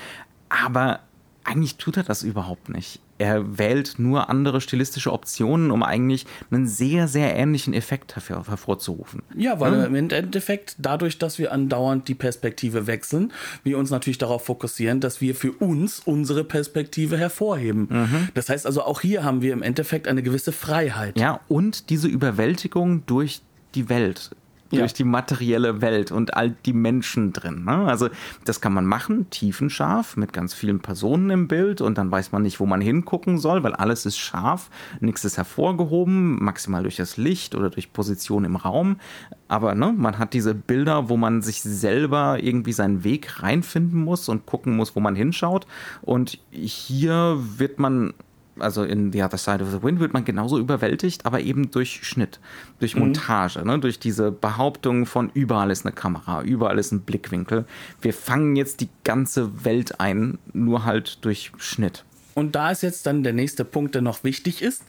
[0.49, 0.99] Aber
[1.45, 2.99] eigentlich tut er das überhaupt nicht.
[3.17, 9.21] Er wählt nur andere stilistische Optionen, um eigentlich einen sehr, sehr ähnlichen Effekt hervor, hervorzurufen.
[9.37, 9.85] Ja, weil ja.
[9.85, 13.31] im Endeffekt dadurch, dass wir andauernd die Perspektive wechseln,
[13.63, 17.87] wir uns natürlich darauf fokussieren, dass wir für uns unsere Perspektive hervorheben.
[17.89, 18.29] Mhm.
[18.33, 21.17] Das heißt also, auch hier haben wir im Endeffekt eine gewisse Freiheit.
[21.17, 23.41] Ja, und diese Überwältigung durch
[23.75, 24.31] die Welt
[24.75, 24.81] ja.
[24.81, 27.65] durch die materielle Welt und all die Menschen drin.
[27.65, 27.85] Ne?
[27.85, 28.09] Also
[28.45, 32.41] das kann man machen, tiefenscharf, mit ganz vielen Personen im Bild und dann weiß man
[32.41, 37.17] nicht, wo man hingucken soll, weil alles ist scharf, nichts ist hervorgehoben, maximal durch das
[37.17, 38.97] Licht oder durch Position im Raum.
[39.47, 44.27] Aber ne, man hat diese Bilder, wo man sich selber irgendwie seinen Weg reinfinden muss
[44.27, 45.67] und gucken muss, wo man hinschaut.
[46.01, 48.13] Und hier wird man
[48.59, 52.01] also in The Other Side of the Wind wird man genauso überwältigt, aber eben durch
[52.03, 52.39] Schnitt,
[52.79, 53.01] durch mhm.
[53.01, 53.67] Montage, mhm.
[53.67, 53.79] ne?
[53.79, 57.65] durch diese Behauptung von überall ist eine Kamera, überall ist ein Blickwinkel.
[58.01, 62.05] Wir fangen jetzt die ganze Welt ein, nur halt durch Schnitt.
[62.35, 64.83] Und da ist jetzt dann der nächste Punkt, der noch wichtig ist.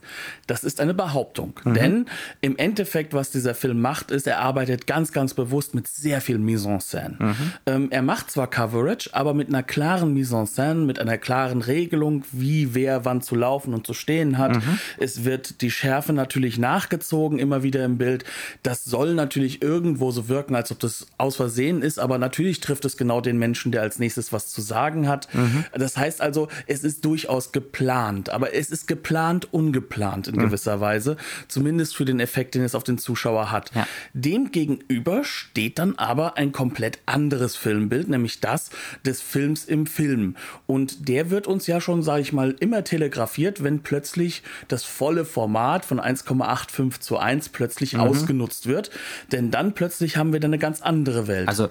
[0.49, 1.55] Das ist eine Behauptung.
[1.65, 1.75] Mhm.
[1.75, 2.07] Denn
[2.41, 6.39] im Endeffekt, was dieser Film macht, ist, er arbeitet ganz, ganz bewusst mit sehr viel
[6.39, 7.23] Mise en scène.
[7.23, 7.53] Mhm.
[7.67, 11.63] Ähm, er macht zwar Coverage, aber mit einer klaren Mise en scène, mit einer klaren
[11.63, 14.57] Regelung, wie wer wann zu laufen und zu stehen hat.
[14.57, 14.79] Mhm.
[14.99, 18.25] Es wird die Schärfe natürlich nachgezogen, immer wieder im Bild.
[18.65, 22.85] Das soll natürlich irgendwo so wirken, als ob das aus Versehen ist, aber natürlich trifft
[22.85, 25.33] es genau den Menschen, der als nächstes was zu sagen hat.
[25.33, 25.65] Mhm.
[25.73, 30.41] Das heißt also, es ist durchaus geplant, aber es ist geplant, ungeplant in mhm.
[30.41, 31.17] gewisser Weise,
[31.49, 33.75] zumindest für den Effekt, den es auf den Zuschauer hat.
[33.75, 33.87] Ja.
[34.13, 38.71] Dem gegenüber steht dann aber ein komplett anderes Filmbild, nämlich das
[39.05, 40.37] des Films im Film.
[40.67, 45.25] Und der wird uns ja schon, sage ich mal, immer telegrafiert, wenn plötzlich das volle
[45.25, 48.01] Format von 1,85 zu 1 plötzlich mhm.
[48.01, 48.91] ausgenutzt wird.
[49.33, 51.49] Denn dann plötzlich haben wir dann eine ganz andere Welt.
[51.49, 51.69] Also,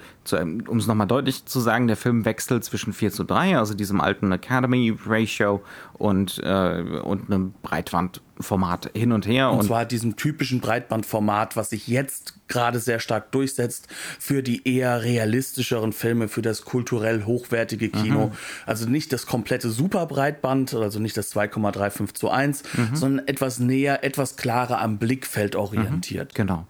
[0.67, 4.01] um es nochmal deutlich zu sagen, der Film wechselt zwischen 4 zu 3, also diesem
[4.01, 5.55] alten Academy Ratio
[5.94, 9.52] und, äh, und einem Breitbandformat hin und her.
[9.52, 13.88] Und, und zwar diesem typischen Breitbandformat, was sich jetzt gerade sehr stark durchsetzt
[14.20, 18.28] für die eher realistischeren Filme, für das kulturell hochwertige Kino.
[18.28, 18.32] Mhm.
[18.65, 22.96] Also nicht das komplette Superbreitband, also nicht das 2,35 zu 1, mhm.
[22.96, 26.34] sondern etwas näher, etwas klarer am Blickfeld orientiert.
[26.34, 26.36] Mhm.
[26.36, 26.68] Genau.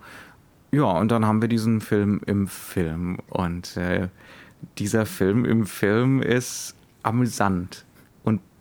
[0.72, 3.20] Ja, und dann haben wir diesen Film im Film.
[3.30, 4.10] Und äh,
[4.78, 7.85] dieser Film im Film ist amüsant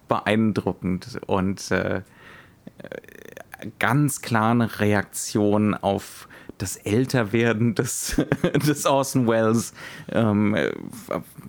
[0.08, 2.02] beeindruckend und äh,
[3.78, 8.16] ganz klare Reaktion auf das Älterwerden des,
[8.66, 9.72] des Orson Welles.
[10.12, 10.56] Ähm,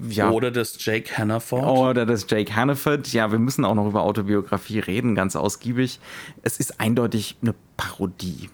[0.10, 0.32] ja.
[0.32, 1.66] Oder des Jake Hannaford.
[1.66, 3.12] Oder des Jake Hannaford.
[3.14, 6.00] Ja, wir müssen auch noch über Autobiografie reden, ganz ausgiebig.
[6.42, 8.50] Es ist eindeutig eine Parodie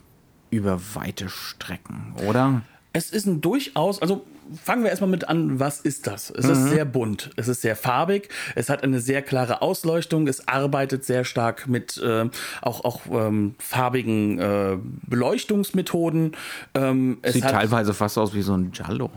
[0.50, 2.62] über weite Strecken, oder?
[2.94, 4.26] Es ist ein durchaus, also
[4.64, 6.30] fangen wir erstmal mit an, was ist das?
[6.30, 6.52] Es mhm.
[6.52, 11.06] ist sehr bunt, es ist sehr farbig, es hat eine sehr klare Ausleuchtung, es arbeitet
[11.06, 12.30] sehr stark mit äh,
[12.62, 16.36] auch, auch ähm, farbigen äh, Beleuchtungsmethoden.
[16.74, 19.12] Ähm, Sieht teilweise fast aus wie so ein Giallo.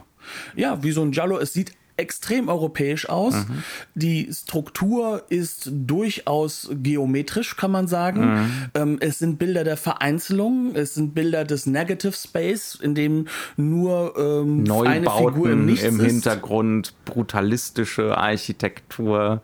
[0.56, 1.38] Ja, wie so ein Giallo.
[1.38, 3.34] Es sieht extrem europäisch aus.
[3.34, 3.62] Mhm.
[3.94, 8.34] Die Struktur ist durchaus geometrisch, kann man sagen.
[8.34, 8.50] Mhm.
[8.74, 14.14] Ähm, es sind Bilder der Vereinzelung, es sind Bilder des Negative Space, in dem nur
[14.16, 19.40] ähm, eine Figur im Nichts im Hintergrund, brutalistische Architektur,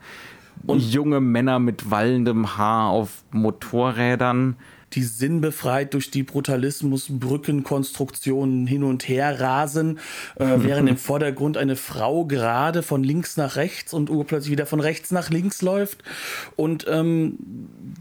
[0.67, 4.57] und junge Männer mit wallendem Haar auf Motorrädern
[4.93, 9.99] die sinnbefreit durch die Brutalismus Brückenkonstruktionen hin und her rasen,
[10.37, 14.81] äh, während im Vordergrund eine Frau gerade von links nach rechts und urplötzlich wieder von
[14.81, 16.03] rechts nach links läuft.
[16.57, 17.39] Und ähm,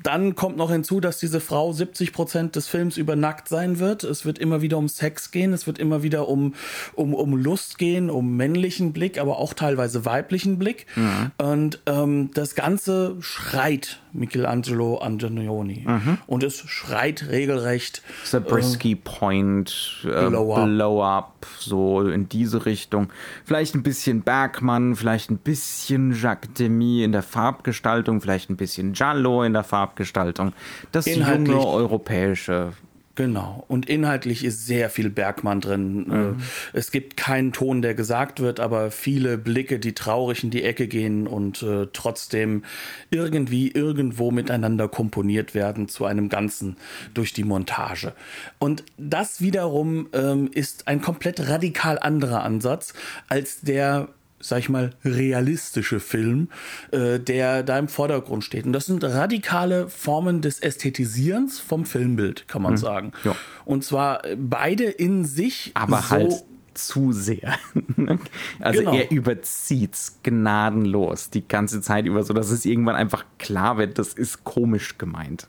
[0.04, 4.04] dann kommt noch hinzu, dass diese Frau 70 Prozent des Films über nackt sein wird.
[4.04, 6.54] Es wird immer wieder um Sex gehen, es wird immer wieder um,
[6.96, 10.86] um, um Lust gehen, um männlichen Blick, aber auch teilweise weiblichen Blick.
[10.96, 11.32] Mhm.
[11.38, 15.84] Und ähm, das Ganze schreit Michelangelo Antonioni.
[15.86, 16.18] Mhm.
[16.28, 18.02] Und es schreit regelrecht.
[18.24, 20.66] Zabriskie äh, Point, äh, Blow, up.
[20.66, 23.10] Blow Up, so in diese Richtung.
[23.46, 28.94] Vielleicht ein bisschen Bergmann, vielleicht ein bisschen Jacques Demy in der Farbgestaltung, vielleicht ein bisschen
[28.94, 30.54] Giallo in der Farbgestaltung.
[30.92, 32.74] Das junge europäische
[33.20, 33.66] Genau.
[33.68, 36.06] Und inhaltlich ist sehr viel Bergmann drin.
[36.10, 36.38] Äh, mhm.
[36.72, 40.88] Es gibt keinen Ton, der gesagt wird, aber viele Blicke, die traurig in die Ecke
[40.88, 42.64] gehen und äh, trotzdem
[43.12, 46.78] irgendwie irgendwo miteinander komponiert werden zu einem Ganzen
[47.14, 48.14] durch die Montage.
[48.58, 52.94] Und das wiederum ähm, ist ein komplett radikal anderer Ansatz
[53.28, 54.08] als der
[54.40, 56.50] sag ich mal, realistische Film,
[56.92, 58.66] äh, der da im Vordergrund steht.
[58.66, 62.78] Und das sind radikale Formen des Ästhetisierens vom Filmbild, kann man hm.
[62.78, 63.12] sagen.
[63.24, 63.36] Ja.
[63.66, 65.72] Und zwar beide in sich.
[65.74, 67.58] Aber so halt zu sehr.
[68.60, 68.94] also genau.
[68.96, 74.14] er überzieht's gnadenlos die ganze Zeit über, so dass es irgendwann einfach klar wird, das
[74.14, 75.48] ist komisch gemeint.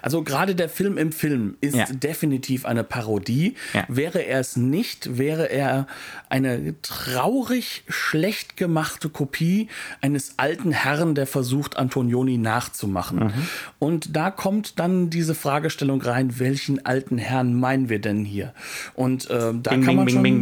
[0.00, 1.86] Also gerade der Film im Film ist ja.
[1.86, 3.54] definitiv eine Parodie.
[3.74, 3.84] Ja.
[3.88, 5.86] Wäre er es nicht, wäre er
[6.28, 9.68] eine traurig schlecht gemachte Kopie
[10.00, 13.18] eines alten Herrn, der versucht, Antonioni nachzumachen.
[13.18, 13.32] Mhm.
[13.78, 18.54] Und da kommt dann diese Fragestellung rein, welchen alten Herrn meinen wir denn hier?
[18.94, 20.22] Und äh, da bing, kann man bing, schon...
[20.22, 20.40] Bing,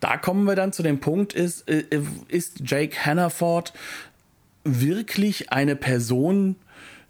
[0.00, 1.84] da kommen wir dann zu dem Punkt, ist, äh,
[2.28, 3.72] ist Jake Hannaford
[4.64, 6.56] wirklich eine Person,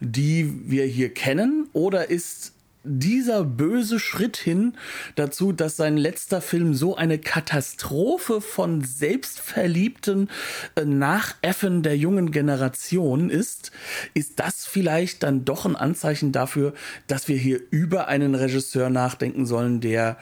[0.01, 4.75] die wir hier kennen, oder ist dieser böse Schritt hin
[5.15, 10.29] dazu, dass sein letzter Film so eine Katastrophe von selbstverliebten
[10.77, 13.73] äh, Nachäffen der jungen Generation ist,
[14.13, 16.75] ist das vielleicht dann doch ein Anzeichen dafür,
[17.07, 20.19] dass wir hier über einen Regisseur nachdenken sollen, der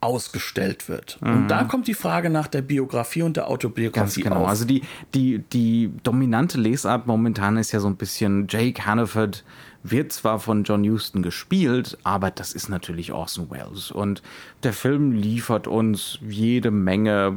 [0.00, 1.18] ausgestellt wird.
[1.20, 1.30] Mhm.
[1.30, 4.22] Und da kommt die Frage nach der Biografie und der Autobiografie.
[4.22, 4.42] Ganz genau.
[4.44, 4.48] Auf.
[4.48, 4.82] Also die,
[5.14, 9.44] die, die dominante Lesart momentan ist ja so ein bisschen Jake Hannaford
[9.82, 13.90] wird zwar von John Huston gespielt, aber das ist natürlich Orson Welles.
[13.90, 14.22] Und
[14.62, 17.36] der Film liefert uns jede Menge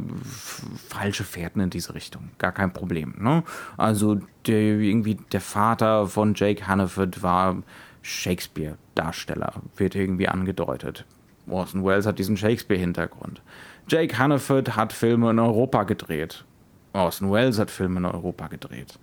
[0.90, 2.32] falsche Fährten in diese Richtung.
[2.38, 3.16] Gar kein Problem.
[3.18, 3.44] Ne?
[3.78, 7.64] Also der, irgendwie der Vater von Jake Hannaford war
[8.02, 11.06] Shakespeare-Darsteller, wird irgendwie angedeutet.
[11.48, 13.42] Orson Welles hat diesen Shakespeare-Hintergrund.
[13.88, 16.46] Jake Hannaford hat Filme in Europa gedreht.
[16.94, 19.00] Orson Welles hat Filme in Europa gedreht.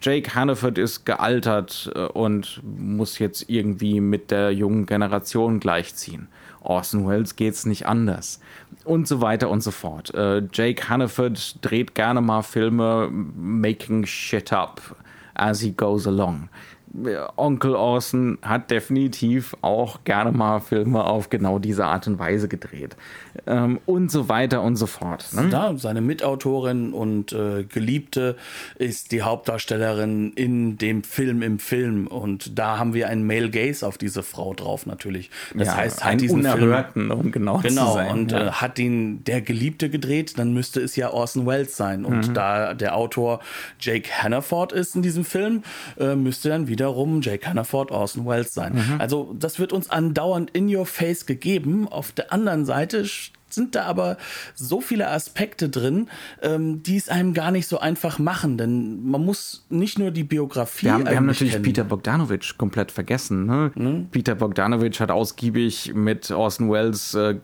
[0.00, 6.28] Jake Hannaford ist gealtert äh, und muss jetzt irgendwie mit der jungen Generation gleichziehen.
[6.60, 8.40] Orson Welles geht's nicht anders.
[8.84, 10.14] Und so weiter und so fort.
[10.14, 14.80] Äh, Jake Hannaford dreht gerne mal Filme making shit up
[15.34, 16.48] as he goes along.
[17.36, 22.96] Onkel Orson hat definitiv auch gerne mal Filme auf genau diese Art und Weise gedreht.
[23.46, 25.26] Ähm, und so weiter und so fort.
[25.32, 25.48] Ne?
[25.50, 28.36] Ja, seine Mitautorin und äh, Geliebte
[28.76, 32.06] ist die Hauptdarstellerin in dem Film im Film.
[32.06, 35.30] Und da haben wir einen Male Gaze auf diese Frau drauf natürlich.
[35.54, 38.10] Das ja, heißt, hat diesen unerhörten, Film, um genau, genau zu sein.
[38.10, 38.48] Und ja.
[38.48, 42.04] äh, hat ihn der Geliebte gedreht, dann müsste es ja Orson Welles sein.
[42.04, 42.34] Und mhm.
[42.34, 43.40] da der Autor
[43.80, 45.62] Jake Hannaford ist in diesem Film,
[45.98, 48.74] äh, müsste dann wieder wiederum Jake Hannaford, Orson Welles sein.
[48.74, 49.00] Mhm.
[49.00, 51.86] Also das wird uns andauernd in your face gegeben.
[51.88, 53.04] Auf der anderen Seite
[53.54, 54.16] sind da aber
[54.54, 56.08] so viele Aspekte drin,
[56.42, 58.58] ähm, die es einem gar nicht so einfach machen.
[58.58, 60.86] Denn man muss nicht nur die Biografie.
[60.86, 61.64] Wir haben, wir haben natürlich kennen.
[61.64, 63.46] Peter Bogdanovich komplett vergessen.
[63.46, 63.72] Ne?
[63.74, 64.08] Mhm.
[64.10, 67.36] Peter Bogdanovich hat ausgiebig mit Orson Welles äh,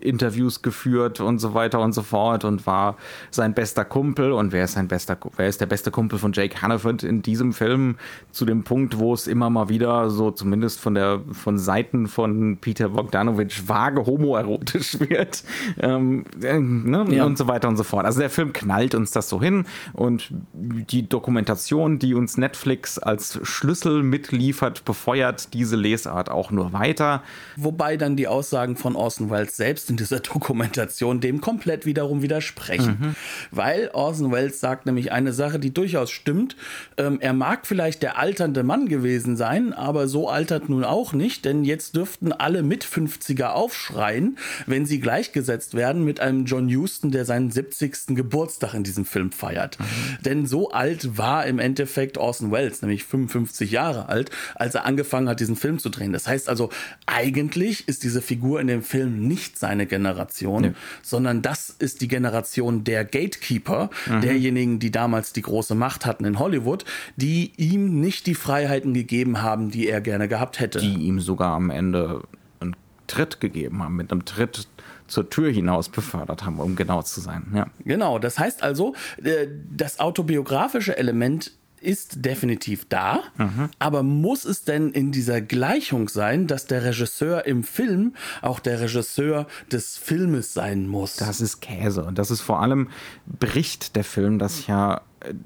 [0.00, 2.96] Interviews geführt und so weiter und so fort und war
[3.30, 4.32] sein bester Kumpel.
[4.32, 7.52] Und wer ist sein bester, wer ist der beste Kumpel von Jake Hannaford in diesem
[7.52, 7.96] Film?
[8.32, 12.58] Zu dem Punkt, wo es immer mal wieder so zumindest von der von Seiten von
[12.60, 15.44] Peter Bogdanovich vage homoerotisch wird
[15.78, 17.06] ähm, äh, ne?
[17.10, 17.24] ja.
[17.24, 18.06] und so weiter und so fort.
[18.06, 23.38] Also der Film knallt uns das so hin und die Dokumentation, die uns Netflix als
[23.42, 27.22] Schlüssel mitliefert, befeuert diese Lesart auch nur weiter.
[27.56, 32.96] Wobei dann die Aussagen von Orson Welles selbst in dieser Dokumentation dem komplett wiederum widersprechen.
[32.98, 33.14] Mhm.
[33.50, 36.56] Weil Orson Welles sagt nämlich eine Sache, die durchaus stimmt.
[36.96, 41.44] Ähm, er mag vielleicht der alternde Mann gewesen sein, aber so altert nun auch nicht,
[41.44, 47.10] denn jetzt dürften alle mit 50er aufschreien, wenn sie gleichgesetzt werden mit einem John Huston,
[47.10, 48.16] der seinen 70.
[48.16, 49.78] Geburtstag in diesem Film feiert.
[49.78, 49.84] Mhm.
[50.24, 55.28] Denn so alt war im Endeffekt Orson Welles, nämlich 55 Jahre alt, als er angefangen
[55.28, 56.12] hat, diesen Film zu drehen.
[56.12, 56.70] Das heißt also,
[57.06, 60.72] eigentlich ist diese Figur in dem Film nicht nicht seine Generation, nee.
[61.02, 64.20] sondern das ist die Generation der Gatekeeper, mhm.
[64.20, 66.84] derjenigen, die damals die große Macht hatten in Hollywood,
[67.16, 70.78] die ihm nicht die Freiheiten gegeben haben, die er gerne gehabt hätte.
[70.80, 72.22] Die ihm sogar am Ende
[72.60, 74.68] einen Tritt gegeben haben, mit einem Tritt
[75.06, 77.46] zur Tür hinaus befördert haben, um genau zu sein.
[77.54, 77.68] Ja.
[77.84, 83.70] Genau, das heißt also, äh, das autobiografische Element ist definitiv da, mhm.
[83.78, 88.80] aber muss es denn in dieser Gleichung sein, dass der Regisseur im Film auch der
[88.80, 91.16] Regisseur des Filmes sein muss?
[91.16, 92.88] Das ist Käse und das ist vor allem
[93.26, 95.02] bricht der Film das ja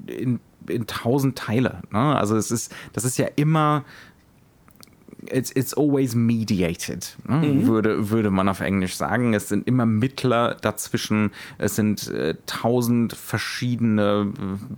[0.07, 1.81] in, in tausend Teile.
[1.91, 2.15] Ne?
[2.15, 3.85] Also es ist, das ist ja immer
[5.31, 7.37] it's, it's always mediated, ne?
[7.37, 7.67] mhm.
[7.67, 9.33] würde, würde man auf Englisch sagen.
[9.33, 11.31] Es sind immer Mittler dazwischen.
[11.57, 14.31] Es sind äh, tausend verschiedene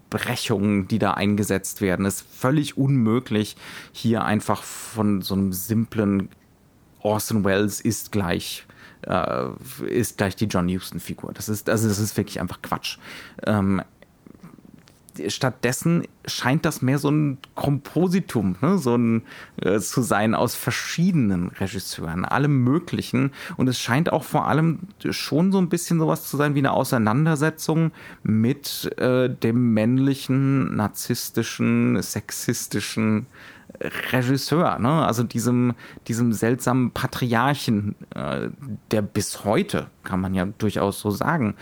[0.10, 2.06] Brechungen, die da eingesetzt werden.
[2.06, 3.56] Es ist völlig unmöglich,
[3.92, 6.30] hier einfach von so einem simplen
[7.02, 8.66] Orson Welles ist gleich
[9.06, 9.50] äh,
[9.88, 11.32] ist gleich die John Huston Figur.
[11.34, 12.98] Das ist also das ist wirklich einfach Quatsch.
[13.46, 13.82] Ähm,
[15.28, 18.78] stattdessen scheint das mehr so ein Kompositum, ne?
[18.78, 19.24] so ein
[19.62, 23.32] äh, zu sein aus verschiedenen Regisseuren, allem möglichen.
[23.58, 26.74] Und es scheint auch vor allem schon so ein bisschen sowas zu sein wie eine
[26.74, 27.92] Auseinandersetzung
[28.24, 33.28] mit äh, dem männlichen, narzisstischen, sexistischen
[33.82, 35.06] Regisseur, ne?
[35.06, 35.74] also diesem,
[36.08, 38.50] diesem seltsamen Patriarchen, äh,
[38.92, 41.56] der bis heute, kann man ja durchaus so sagen,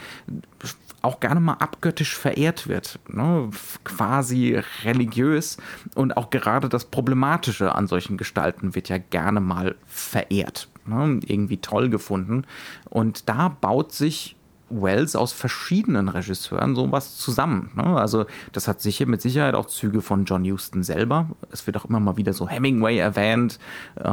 [1.03, 3.49] auch gerne mal abgöttisch verehrt wird, ne?
[3.83, 5.57] quasi religiös
[5.95, 11.19] und auch gerade das Problematische an solchen Gestalten wird ja gerne mal verehrt, ne?
[11.25, 12.45] irgendwie toll gefunden
[12.89, 14.37] und da baut sich
[14.81, 17.71] Wells aus verschiedenen Regisseuren sowas zusammen.
[17.75, 17.83] Ne?
[17.83, 21.27] Also das hat sicher mit Sicherheit auch Züge von John Huston selber.
[21.51, 23.59] Es wird auch immer mal wieder so Hemingway erwähnt.
[23.95, 24.09] Äh,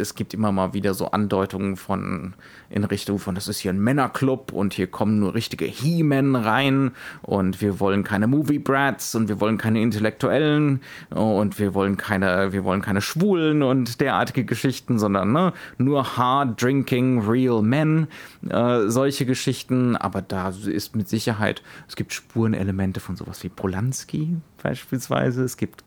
[0.00, 2.34] es gibt immer mal wieder so Andeutungen von
[2.70, 6.92] in Richtung von, das ist hier ein Männerclub und hier kommen nur richtige He-Men rein
[7.22, 12.62] und wir wollen keine Movie-Brats und wir wollen keine Intellektuellen und wir wollen keine, wir
[12.62, 18.06] wollen keine Schwulen und derartige Geschichten, sondern ne, nur hard-drinking real men,
[18.48, 19.96] äh, solche Geschichten.
[19.96, 25.42] Aber da ist mit Sicherheit, es gibt Spurenelemente von sowas wie Polanski beispielsweise.
[25.42, 25.84] Es gibt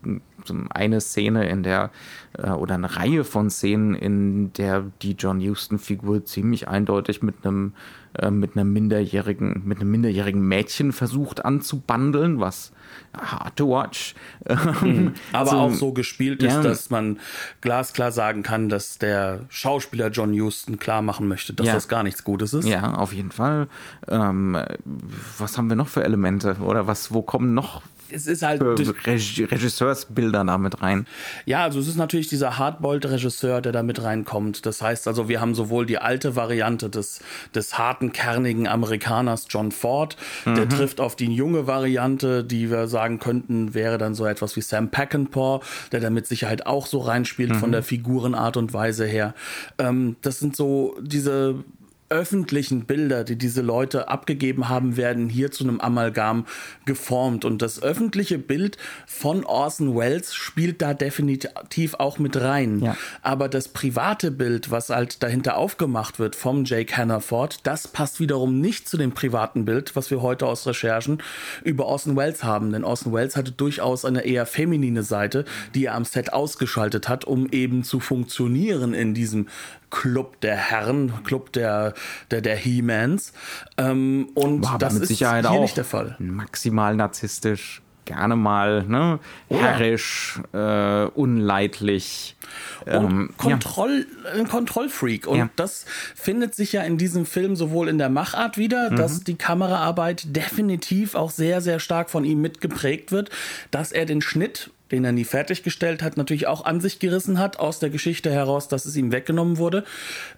[0.70, 1.92] eine Szene in der
[2.36, 7.74] äh, oder eine Reihe von Szenen, in der die John Huston-Figur ziemlich eindeutig mit einem
[8.18, 12.72] äh, mit einem minderjährigen mit einem minderjährigen Mädchen versucht anzubandeln, was
[13.16, 14.14] hard to watch.
[14.84, 15.14] Mhm.
[15.32, 16.62] Aber so, auch so gespielt ist, ja.
[16.62, 17.18] dass man
[17.60, 21.74] glasklar sagen kann, dass der Schauspieler John Huston klar machen möchte, dass ja.
[21.74, 22.66] das gar nichts Gutes ist.
[22.66, 23.68] Ja, auf jeden Fall.
[24.08, 24.58] Ähm,
[25.38, 27.12] was haben wir noch für Elemente oder was?
[27.12, 27.82] Wo kommen noch
[28.14, 31.06] es ist halt Reg Regisseursbilder da mit rein.
[31.46, 34.66] Ja, also es ist natürlich dieser Hardboiled-Regisseur, der da mit reinkommt.
[34.66, 37.20] Das heißt also, wir haben sowohl die alte Variante des,
[37.54, 40.54] des harten, kernigen Amerikaners John Ford, mhm.
[40.54, 44.60] der trifft auf die junge Variante, die wir sagen könnten, wäre dann so etwas wie
[44.60, 45.60] Sam Peckinpah,
[45.92, 47.56] der da mit Sicherheit auch so reinspielt mhm.
[47.56, 49.34] von der Figurenart und Weise her.
[49.78, 51.56] Ähm, das sind so diese
[52.14, 56.46] öffentlichen Bilder, die diese Leute abgegeben haben, werden hier zu einem Amalgam
[56.84, 57.44] geformt.
[57.44, 62.78] Und das öffentliche Bild von Orson Welles spielt da definitiv auch mit rein.
[62.78, 62.96] Ja.
[63.22, 68.60] Aber das private Bild, was halt dahinter aufgemacht wird vom Jake Hannaford, das passt wiederum
[68.60, 71.20] nicht zu dem privaten Bild, was wir heute aus Recherchen
[71.64, 72.70] über Orson Welles haben.
[72.70, 75.44] Denn Orson Welles hatte durchaus eine eher feminine Seite,
[75.74, 79.48] die er am Set ausgeschaltet hat, um eben zu funktionieren in diesem
[79.94, 81.94] Club der Herren, Club der,
[82.32, 83.32] der, der He-Mans.
[83.78, 86.16] Ähm, und War das mit Sicherheit ist hier auch nicht der Fall.
[86.18, 89.20] Maximal narzisstisch, gerne mal ne?
[89.48, 92.34] Oh, herrisch, äh, unleidlich.
[92.86, 94.32] Ähm, Kontroll, ja.
[94.32, 95.28] ein Kontrollfreak.
[95.28, 95.50] Und ja.
[95.54, 95.86] das
[96.16, 98.96] findet sich ja in diesem Film sowohl in der Machart wieder, mhm.
[98.96, 103.30] dass die Kameraarbeit definitiv auch sehr, sehr stark von ihm mitgeprägt wird,
[103.70, 107.58] dass er den Schnitt den er nie fertiggestellt hat, natürlich auch an sich gerissen hat,
[107.58, 109.84] aus der Geschichte heraus, dass es ihm weggenommen wurde.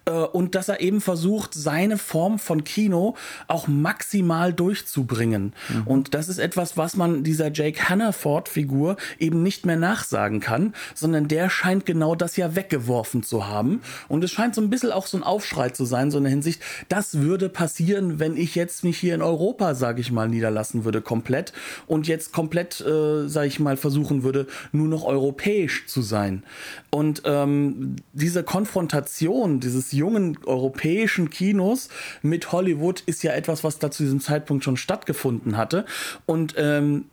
[0.05, 3.15] Äh, und dass er eben versucht, seine Form von Kino
[3.47, 5.53] auch maximal durchzubringen.
[5.67, 5.87] Mhm.
[5.87, 11.27] Und das ist etwas, was man dieser Jake Hannaford-Figur eben nicht mehr nachsagen kann, sondern
[11.27, 13.81] der scheint genau das ja weggeworfen zu haben.
[14.07, 16.31] Und es scheint so ein bisschen auch so ein Aufschrei zu sein, so in der
[16.31, 20.85] Hinsicht, das würde passieren, wenn ich jetzt mich hier in Europa, sage ich mal, niederlassen
[20.85, 21.51] würde, komplett
[21.85, 26.43] und jetzt komplett, äh, sage ich mal, versuchen würde, würde, nur noch europäisch zu sein.
[26.89, 31.89] Und ähm, diese Konfrontation dieses jungen europäischen Kinos
[32.21, 35.85] mit Hollywood ist ja etwas, was da zu diesem Zeitpunkt schon stattgefunden hatte.
[36.25, 37.05] Und ähm,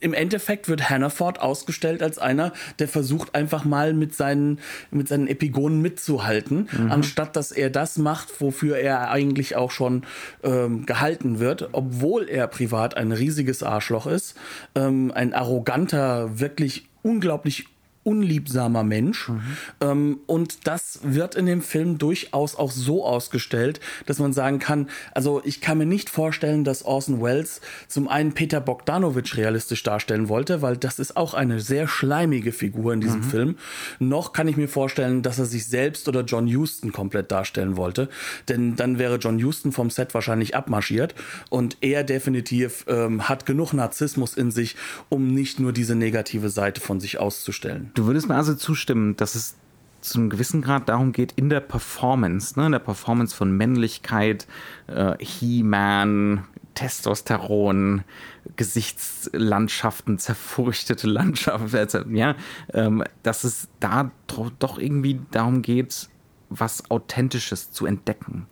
[0.00, 4.58] im Endeffekt wird Hannaford ausgestellt als einer, der versucht einfach mal mit seinen,
[4.90, 6.90] mit seinen Epigonen mitzuhalten, mhm.
[6.90, 10.02] anstatt dass er das macht, wofür er eigentlich auch schon
[10.42, 14.36] ähm, gehalten wird, obwohl er privat ein riesiges Arschloch ist,
[14.74, 17.66] ähm, ein arroganter, wirklich unglaublich
[18.02, 19.28] unliebsamer Mensch.
[19.28, 19.42] Mhm.
[19.80, 24.88] Ähm, und das wird in dem Film durchaus auch so ausgestellt, dass man sagen kann,
[25.12, 30.28] also ich kann mir nicht vorstellen, dass Orson Welles zum einen Peter Bogdanovich realistisch darstellen
[30.28, 33.24] wollte, weil das ist auch eine sehr schleimige Figur in diesem mhm.
[33.24, 33.56] Film.
[33.98, 38.08] Noch kann ich mir vorstellen, dass er sich selbst oder John Huston komplett darstellen wollte,
[38.48, 41.14] denn dann wäre John Huston vom Set wahrscheinlich abmarschiert
[41.50, 44.76] und er definitiv ähm, hat genug Narzissmus in sich,
[45.10, 47.89] um nicht nur diese negative Seite von sich auszustellen.
[47.94, 49.56] Du würdest mir also zustimmen, dass es
[50.00, 54.46] zu einem gewissen Grad darum geht, in der Performance, ne, in der Performance von Männlichkeit,
[54.86, 58.04] äh, He-Man, Testosteron,
[58.56, 62.36] Gesichtslandschaften, zerfurchtete Landschaften, ja,
[62.72, 64.10] ähm, dass es da
[64.58, 66.08] doch irgendwie darum geht,
[66.48, 68.46] was Authentisches zu entdecken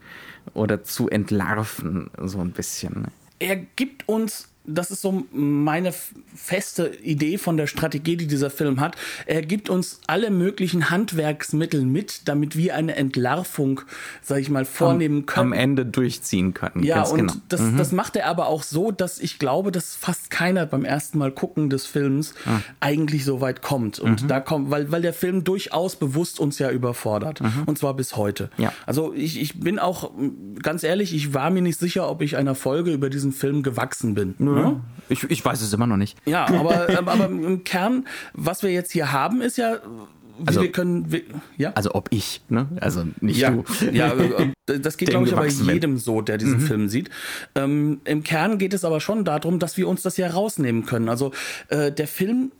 [0.55, 3.09] oder zu entlarven, so ein bisschen.
[3.39, 5.93] Er gibt uns das ist so meine
[6.35, 8.97] feste Idee von der Strategie, die dieser Film hat.
[9.27, 13.81] Er gibt uns alle möglichen Handwerksmittel mit, damit wir eine Entlarvung,
[14.23, 15.53] sag ich mal, vornehmen können.
[15.53, 16.83] Am Ende durchziehen können.
[16.85, 17.33] Ja, und genau.
[17.49, 17.77] das, mhm.
[17.79, 21.33] das macht er aber auch so, dass ich glaube, dass fast keiner beim ersten Mal
[21.33, 22.61] gucken des Films ah.
[22.81, 23.99] eigentlich so weit kommt.
[23.99, 24.29] Und mhm.
[24.29, 27.41] da kommt, weil, weil der Film durchaus bewusst uns ja überfordert.
[27.41, 27.65] Mhm.
[27.67, 28.51] Und zwar bis heute.
[28.59, 28.73] Ja.
[28.87, 30.11] Also ich, ich bin auch,
[30.63, 34.15] ganz ehrlich, ich war mir nicht sicher, ob ich einer Folge über diesen Film gewachsen
[34.15, 34.35] bin.
[34.39, 34.58] Nö.
[34.59, 34.81] Ja?
[35.11, 36.17] Ich, ich weiß es immer noch nicht.
[36.27, 39.79] Ja, aber, aber im Kern, was wir jetzt hier haben, ist ja
[40.47, 41.23] also, wir können, wir,
[41.57, 41.73] ja?
[41.75, 42.69] Also ob ich, ne?
[42.81, 43.65] Also nicht ja, du.
[43.93, 44.13] Ja,
[44.67, 46.67] das geht, glaube ich, aber jedem so, der diesen mhm.
[46.67, 47.11] Film sieht.
[47.55, 51.09] Ähm, Im Kern geht es aber schon darum, dass wir uns das ja rausnehmen können.
[51.09, 51.33] Also
[51.69, 52.53] äh, der Film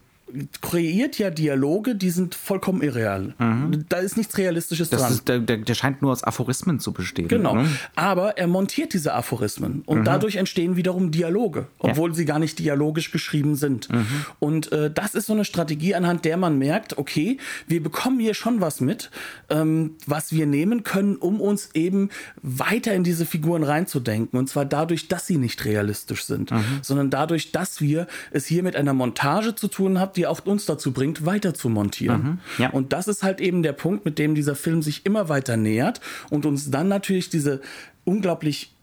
[0.61, 3.35] kreiert ja Dialoge, die sind vollkommen irreal.
[3.39, 3.85] Mhm.
[3.89, 5.13] Da ist nichts Realistisches das dran.
[5.13, 7.29] Ist, der, der, scheint nur aus Aphorismen zu bestehen.
[7.29, 7.55] Genau.
[7.55, 7.69] Ne?
[7.95, 10.05] Aber er montiert diese Aphorismen und mhm.
[10.05, 12.17] dadurch entstehen wiederum Dialoge, obwohl ja.
[12.17, 13.91] sie gar nicht dialogisch geschrieben sind.
[13.91, 14.07] Mhm.
[14.39, 18.35] Und äh, das ist so eine Strategie, anhand der man merkt, okay, wir bekommen hier
[18.35, 19.11] schon was mit,
[19.49, 22.11] ähm, was wir nehmen können, um uns eben
[22.43, 24.39] weiter in diese Figuren reinzudenken.
[24.39, 26.65] Und zwar dadurch, dass sie nicht realistisch sind, mhm.
[26.83, 30.67] sondern dadurch, dass wir es hier mit einer Montage zu tun haben, die auch uns
[30.67, 32.23] dazu bringt, weiter zu montieren.
[32.23, 32.71] Mhm, ja.
[32.71, 36.01] Und das ist halt eben der Punkt, mit dem dieser Film sich immer weiter nähert
[36.29, 37.63] und uns dann natürlich diese
[38.05, 38.75] unglaublich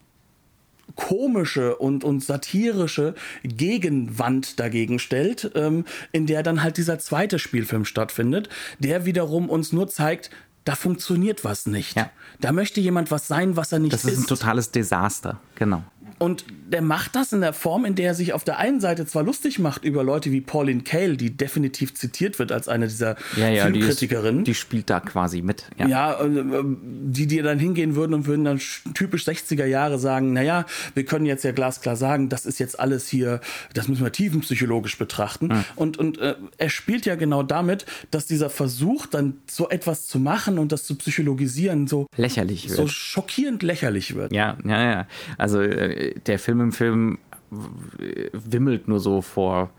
[0.94, 7.84] komische und, und satirische Gegenwand dagegen stellt, ähm, in der dann halt dieser zweite Spielfilm
[7.84, 10.30] stattfindet, der wiederum uns nur zeigt,
[10.64, 11.96] da funktioniert was nicht.
[11.96, 12.10] Ja.
[12.40, 14.04] Da möchte jemand was sein, was er nicht ist.
[14.04, 15.84] Das ist ein totales Desaster, genau.
[16.18, 19.06] Und der macht das in der Form, in der er sich auf der einen Seite
[19.06, 23.16] zwar lustig macht über Leute wie Pauline Kael, die definitiv zitiert wird als eine dieser
[23.36, 24.44] ja, ja, Filmkritikerinnen.
[24.44, 25.64] Die, die, spielt da quasi mit.
[25.78, 28.60] Ja, ja äh, die, die dann hingehen würden und würden dann
[28.94, 30.64] typisch 60er Jahre sagen, naja,
[30.94, 33.40] wir können jetzt ja glasklar sagen, das ist jetzt alles hier,
[33.74, 35.48] das müssen wir tiefenpsychologisch betrachten.
[35.48, 35.64] Mhm.
[35.76, 40.18] Und, und äh, er spielt ja genau damit, dass dieser Versuch, dann so etwas zu
[40.18, 42.76] machen und das zu psychologisieren, so lächerlich wird.
[42.76, 44.32] So schockierend lächerlich wird.
[44.32, 45.06] Ja, ja, ja.
[45.38, 47.18] Also äh, der Film im Film
[47.50, 49.70] wimmelt nur so vor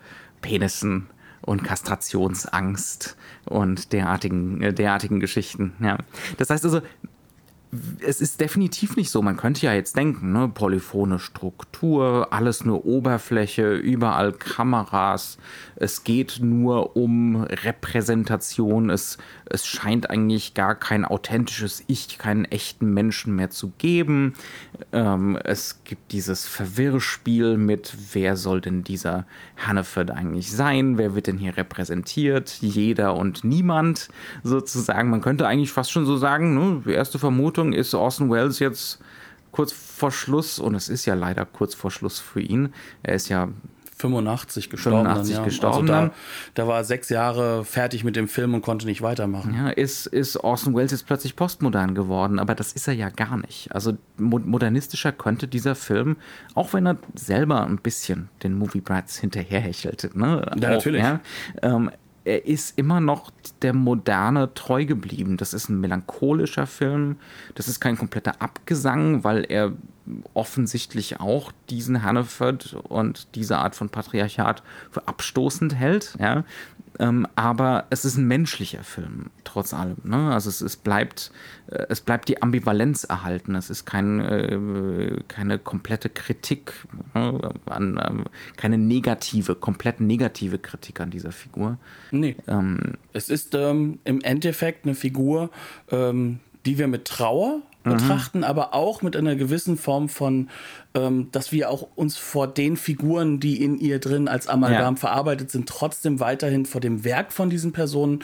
[0.42, 1.08] Penissen
[1.42, 5.74] und Kastrationsangst und derartigen, äh, derartigen Geschichten.
[5.80, 5.98] Ja.
[6.38, 6.82] Das heißt also,
[8.00, 9.22] es ist definitiv nicht so.
[9.22, 15.38] Man könnte ja jetzt denken, ne, polyphone Struktur, alles nur Oberfläche, überall Kameras.
[15.76, 18.90] Es geht nur um Repräsentation.
[18.90, 24.34] Es, es scheint eigentlich gar kein authentisches Ich, keinen echten Menschen mehr zu geben.
[24.94, 29.26] Ähm, es gibt dieses Verwirrspiel mit, wer soll denn dieser
[29.58, 30.98] Hannaford eigentlich sein?
[30.98, 32.58] Wer wird denn hier repräsentiert?
[32.62, 34.08] Jeder und niemand
[34.44, 35.10] sozusagen.
[35.10, 39.00] Man könnte eigentlich fast schon so sagen, ne, erste Vermutung Vermutung ist Orson Welles jetzt
[39.52, 43.30] kurz vor Schluss, und es ist ja leider kurz vor Schluss für ihn, er ist
[43.30, 43.50] ja
[43.98, 44.98] 85 gestorben.
[45.08, 45.46] 85 dann, ja.
[45.46, 45.90] gestorben.
[45.90, 46.14] Also da,
[46.54, 49.56] da, war sechs Jahre fertig mit dem Film und konnte nicht weitermachen.
[49.56, 53.38] Ja, ist, ist Orson Welles jetzt plötzlich postmodern geworden, aber das ist er ja gar
[53.38, 53.74] nicht.
[53.74, 56.18] Also modernistischer könnte dieser Film,
[56.54, 60.46] auch wenn er selber ein bisschen den Movie Brides hinterherhechelt, ne?
[60.48, 61.02] Ja, natürlich.
[61.02, 61.20] Ja,
[61.64, 61.90] ähm,
[62.28, 65.38] er ist immer noch der Moderne treu geblieben.
[65.38, 67.16] Das ist ein melancholischer Film.
[67.56, 69.72] Das ist kein kompletter Abgesang, weil er
[70.34, 76.16] offensichtlich auch diesen Hannaford und diese Art von Patriarchat für abstoßend hält.
[76.20, 76.44] Ja?
[77.00, 79.98] Ähm, aber es ist ein menschlicher Film, trotz allem.
[80.04, 80.32] Ne?
[80.32, 81.32] Also es, es, bleibt,
[81.68, 83.56] äh, es bleibt die Ambivalenz erhalten.
[83.56, 86.74] Es ist kein, äh, keine komplette Kritik,
[87.14, 87.52] ne?
[87.66, 88.24] an, ähm,
[88.56, 91.78] keine negative, komplett negative Kritik an dieser Figur.
[92.12, 92.36] Nee.
[92.48, 95.52] Ähm, es ist ähm, im Endeffekt eine Figur,
[95.92, 98.44] ähm, die wir mit Trauer betrachten, mhm.
[98.44, 100.50] aber auch mit einer gewissen Form von,
[100.94, 105.00] ähm, dass wir auch uns vor den Figuren, die in ihr drin als Amalgam ja.
[105.00, 108.24] verarbeitet sind, trotzdem weiterhin vor dem Werk von diesen Personen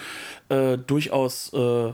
[0.50, 1.94] äh, durchaus äh, äh,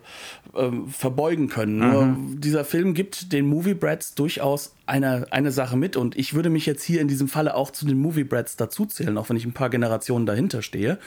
[0.88, 1.78] verbeugen können.
[1.78, 1.92] Mhm.
[1.92, 6.50] Nur dieser Film gibt den Movie Brats durchaus eine, eine Sache mit und ich würde
[6.50, 9.46] mich jetzt hier in diesem Falle auch zu den Movie Brats dazuzählen, auch wenn ich
[9.46, 10.98] ein paar Generationen dahinter stehe.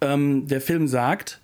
[0.00, 1.40] Ähm, der Film sagt,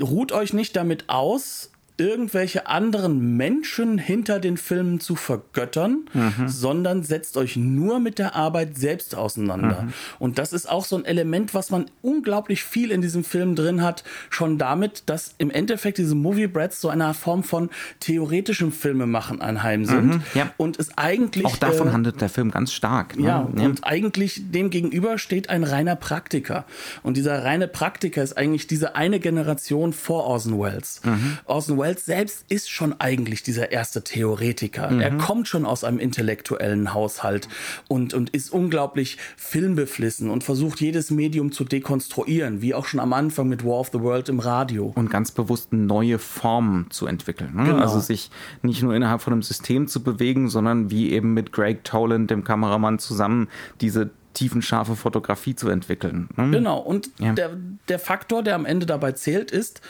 [0.00, 1.69] ruht euch nicht damit aus,
[2.00, 6.48] irgendwelche anderen Menschen hinter den Filmen zu vergöttern, mhm.
[6.48, 9.82] sondern setzt euch nur mit der Arbeit selbst auseinander.
[9.82, 9.92] Mhm.
[10.18, 13.82] Und das ist auch so ein Element, was man unglaublich viel in diesem Film drin
[13.82, 17.68] hat, schon damit, dass im Endeffekt diese Movie Brats so eine Form von
[18.00, 20.06] theoretischem Filmemachen anheim sind.
[20.06, 20.50] Mhm, ja.
[20.56, 21.44] Und es eigentlich.
[21.44, 23.18] Auch davon äh, handelt der Film ganz stark.
[23.18, 23.26] Ne?
[23.26, 26.64] Ja, ja, und eigentlich dem gegenüber steht ein reiner Praktiker.
[27.02, 31.02] Und dieser reine Praktiker ist eigentlich diese eine Generation vor Orson Welles.
[31.04, 31.38] Mhm.
[31.44, 34.90] Orson Welles Wells selbst ist schon eigentlich dieser erste Theoretiker.
[34.90, 35.00] Mhm.
[35.00, 37.48] Er kommt schon aus einem intellektuellen Haushalt
[37.88, 43.12] und, und ist unglaublich filmbeflissen und versucht jedes Medium zu dekonstruieren, wie auch schon am
[43.12, 44.92] Anfang mit War of the World im Radio.
[44.94, 47.56] Und ganz bewusst neue Formen zu entwickeln.
[47.56, 47.64] Ne?
[47.64, 47.78] Genau.
[47.78, 48.30] Also sich
[48.62, 52.44] nicht nur innerhalb von einem System zu bewegen, sondern wie eben mit Greg Toland, dem
[52.44, 53.48] Kameramann, zusammen
[53.80, 56.28] diese tiefenscharfe Fotografie zu entwickeln.
[56.36, 56.50] Ne?
[56.52, 57.32] Genau, und ja.
[57.32, 57.56] der,
[57.88, 59.80] der Faktor, der am Ende dabei zählt, ist,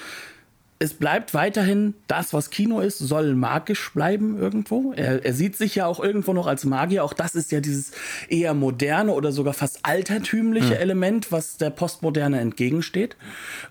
[0.82, 4.94] es bleibt weiterhin das, was Kino ist, soll magisch bleiben irgendwo.
[4.96, 7.04] Er, er, sieht sich ja auch irgendwo noch als Magier.
[7.04, 7.92] Auch das ist ja dieses
[8.30, 10.80] eher moderne oder sogar fast altertümliche mhm.
[10.80, 13.18] Element, was der Postmoderne entgegensteht.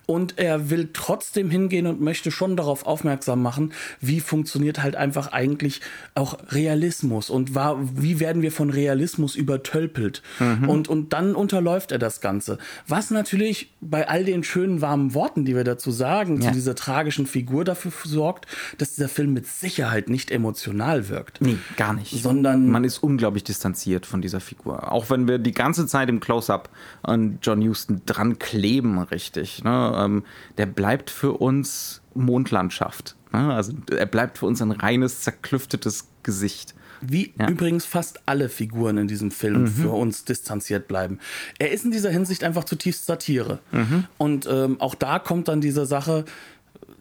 [0.05, 5.32] Und er will trotzdem hingehen und möchte schon darauf aufmerksam machen, wie funktioniert halt einfach
[5.32, 5.82] eigentlich
[6.14, 10.22] auch Realismus und war, wie werden wir von Realismus übertölpelt.
[10.39, 10.70] Mhm.
[10.70, 12.60] Und, und dann unterläuft er das Ganze.
[12.88, 16.49] Was natürlich bei all den schönen warmen Worten, die wir dazu sagen, ja.
[16.49, 18.45] zu dieser Tragik, tragischen Figur dafür sorgt,
[18.78, 21.39] dass dieser Film mit Sicherheit nicht emotional wirkt.
[21.39, 22.12] Nee, gar nicht.
[22.12, 24.91] Sondern man ist unglaublich distanziert von dieser Figur.
[24.91, 26.70] Auch wenn wir die ganze Zeit im Close-up
[27.02, 29.64] an John Huston dran kleben, richtig.
[29.64, 29.93] Ne?
[29.95, 30.24] Ähm,
[30.58, 33.16] der bleibt für uns Mondlandschaft.
[33.32, 33.54] Ne?
[33.54, 36.76] Also er bleibt für uns ein reines, zerklüftetes Gesicht.
[37.02, 37.47] Wie ja.
[37.47, 39.68] übrigens fast alle Figuren in diesem Film mhm.
[39.68, 41.20] für uns distanziert bleiben.
[41.58, 43.60] Er ist in dieser Hinsicht einfach zutiefst Satire.
[43.72, 44.06] Mhm.
[44.18, 46.26] Und ähm, auch da kommt dann diese Sache,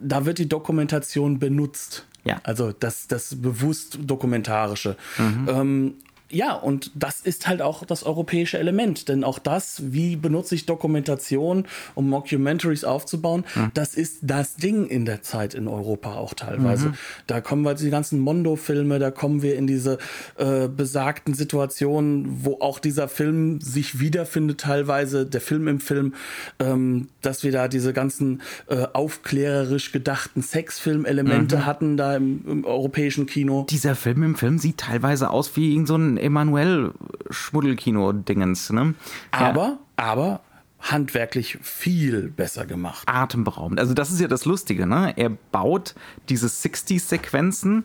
[0.01, 2.07] da wird die Dokumentation benutzt.
[2.25, 2.41] Ja.
[2.43, 4.97] Also das, das bewusst Dokumentarische.
[5.19, 5.49] Mhm.
[5.49, 5.95] Ähm,
[6.31, 10.67] ja, und das ist halt auch das europäische Element, denn auch das, wie benutze ich
[10.67, 11.65] Dokumentation,
[11.95, 13.71] um Mockumentaries aufzubauen, mhm.
[13.73, 16.91] das ist das Ding in der Zeit in Europa auch teilweise.
[16.91, 16.95] Mhm.
[17.27, 19.99] Da kommen wir die ganzen Mondo-Filme, da kommen wir in diese
[20.37, 26.15] äh, besagten Situationen, wo auch dieser Film sich wiederfindet teilweise, der Film im Film,
[26.59, 31.67] ähm, dass wir da diese ganzen äh, aufklärerisch gedachten Sexfilm-Elemente mhm.
[31.67, 33.67] hatten da im, im europäischen Kino.
[33.71, 38.71] Dieser Film im Film sieht teilweise aus wie irgend so ein Emanuel-Schmuddelkino-Dingens.
[38.71, 38.95] Ne?
[39.31, 39.79] Aber, ja.
[39.97, 40.41] aber
[40.81, 43.03] handwerklich viel besser gemacht.
[43.07, 43.81] Atemberaubend.
[43.81, 45.13] Also das ist ja das Lustige, ne?
[45.17, 45.95] Er baut
[46.29, 47.85] diese 60-Sequenzen,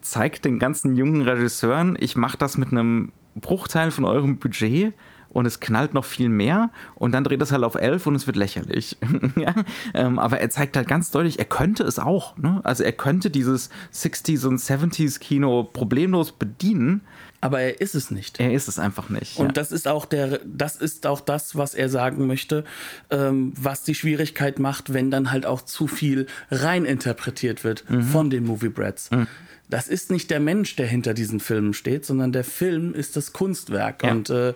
[0.00, 4.94] zeigt den ganzen jungen Regisseuren, ich mache das mit einem Bruchteil von eurem Budget
[5.30, 8.26] und es knallt noch viel mehr und dann dreht es halt auf 11 und es
[8.26, 8.96] wird lächerlich.
[9.36, 9.54] ja?
[9.94, 12.36] ähm, aber er zeigt halt ganz deutlich, er könnte es auch.
[12.36, 12.60] Ne?
[12.64, 17.02] Also er könnte dieses 60s und 70s Kino problemlos bedienen.
[17.40, 18.40] Aber er ist es nicht.
[18.40, 19.38] Er ist es einfach nicht.
[19.38, 19.52] Und ja.
[19.52, 22.64] das ist auch der, das ist auch das, was er sagen möchte,
[23.10, 28.02] ähm, was die Schwierigkeit macht, wenn dann halt auch zu viel reininterpretiert wird mhm.
[28.02, 29.10] von den Movie Brats.
[29.10, 29.26] Mhm
[29.68, 33.32] das ist nicht der Mensch, der hinter diesen Filmen steht, sondern der Film ist das
[33.32, 34.02] Kunstwerk.
[34.02, 34.12] Ja.
[34.12, 34.54] Und äh,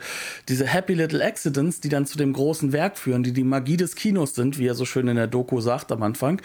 [0.48, 3.94] diese Happy Little Accidents, die dann zu dem großen Werk führen, die die Magie des
[3.94, 6.40] Kinos sind, wie er so schön in der Doku sagt am Anfang,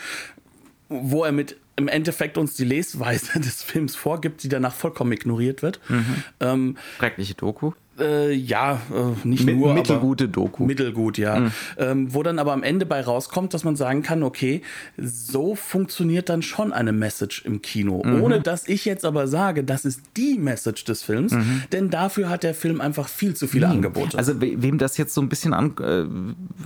[0.90, 5.62] wo er mit im Endeffekt uns die Lesweise des Films vorgibt, die danach vollkommen ignoriert
[5.62, 5.80] wird.
[5.88, 6.24] Mhm.
[6.40, 7.72] Ähm, Schreckliche Doku.
[8.00, 9.74] Äh, ja, äh, nicht M nur.
[9.74, 10.66] Mittelgute Doku.
[10.66, 11.40] Mittelgut, ja.
[11.40, 11.52] Mhm.
[11.78, 14.62] Ähm, wo dann aber am Ende bei rauskommt, dass man sagen kann, okay,
[14.98, 18.04] so funktioniert dann schon eine Message im Kino.
[18.06, 18.22] Mhm.
[18.22, 21.64] Ohne dass ich jetzt aber sage, das ist die Message des Films, mhm.
[21.72, 24.18] denn dafür hat der Film einfach viel zu viele Angebote.
[24.18, 26.06] Also we wem das jetzt so ein bisschen an, äh,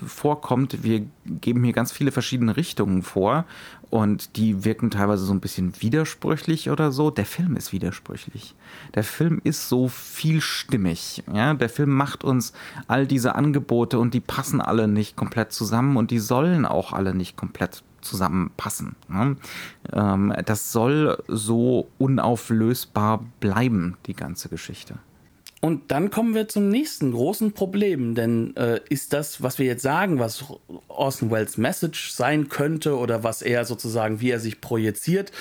[0.05, 3.45] vorkommt, wir geben hier ganz viele verschiedene Richtungen vor
[3.91, 7.11] und die wirken teilweise so ein bisschen widersprüchlich oder so.
[7.11, 8.55] Der Film ist widersprüchlich.
[8.95, 11.23] Der Film ist so vielstimmig.
[11.31, 12.53] Ja, der Film macht uns
[12.87, 17.13] all diese Angebote und die passen alle nicht komplett zusammen und die sollen auch alle
[17.13, 18.95] nicht komplett zusammenpassen.
[19.09, 19.35] Ne?
[19.91, 24.95] Ähm, das soll so unauflösbar bleiben, die ganze Geschichte.
[25.63, 29.83] Und dann kommen wir zum nächsten großen Problem, denn äh, ist das, was wir jetzt
[29.83, 30.43] sagen, was
[30.87, 35.31] Orson Welles Message sein könnte oder was er sozusagen, wie er sich projiziert,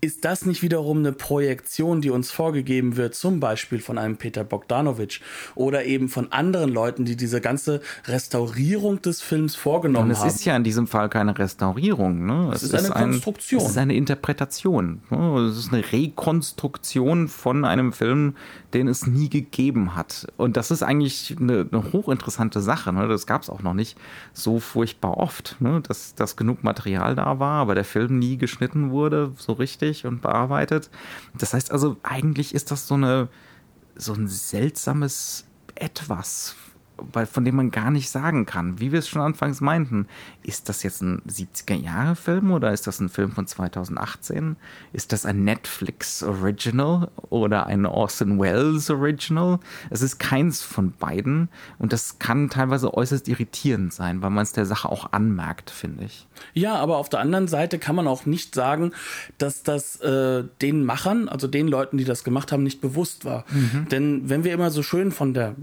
[0.00, 4.42] ist das nicht wiederum eine Projektion, die uns vorgegeben wird, zum Beispiel von einem Peter
[4.42, 5.20] Bogdanovich
[5.54, 10.22] oder eben von anderen Leuten, die diese ganze Restaurierung des Films vorgenommen haben?
[10.22, 12.50] Und es ist ja in diesem Fall keine Restaurierung, ne?
[12.52, 13.62] Es, es ist, ist, eine Konstruktion.
[13.62, 15.02] es ist eine Interpretation.
[15.08, 15.48] Ne?
[15.48, 18.34] Es ist eine Rekonstruktion von einem Film,
[18.74, 20.26] den es nie gegeben hat.
[20.36, 22.92] Und das ist eigentlich eine, eine hochinteressante Sache.
[22.92, 23.08] Ne?
[23.08, 23.98] Das gab es auch noch nicht
[24.32, 25.80] so furchtbar oft, ne?
[25.80, 30.22] dass, dass genug Material da war, aber der Film nie geschnitten wurde, so richtig und
[30.22, 30.90] bearbeitet.
[31.36, 33.28] Das heißt also, eigentlich ist das so eine
[33.98, 35.44] so ein seltsames
[35.74, 36.56] Etwas,
[37.30, 40.06] von dem man gar nicht sagen kann, wie wir es schon anfangs meinten,
[40.42, 44.56] ist das jetzt ein 70er-Jahre-Film oder ist das ein Film von 2018?
[44.92, 49.58] Ist das ein Netflix-Original oder ein Orson Welles-Original?
[49.90, 54.52] Es ist keins von beiden und das kann teilweise äußerst irritierend sein, weil man es
[54.52, 56.26] der Sache auch anmerkt, finde ich.
[56.54, 58.92] Ja, aber auf der anderen Seite kann man auch nicht sagen,
[59.38, 63.44] dass das äh, den Machern, also den Leuten, die das gemacht haben, nicht bewusst war.
[63.50, 63.88] Mhm.
[63.90, 65.54] Denn wenn wir immer so schön von der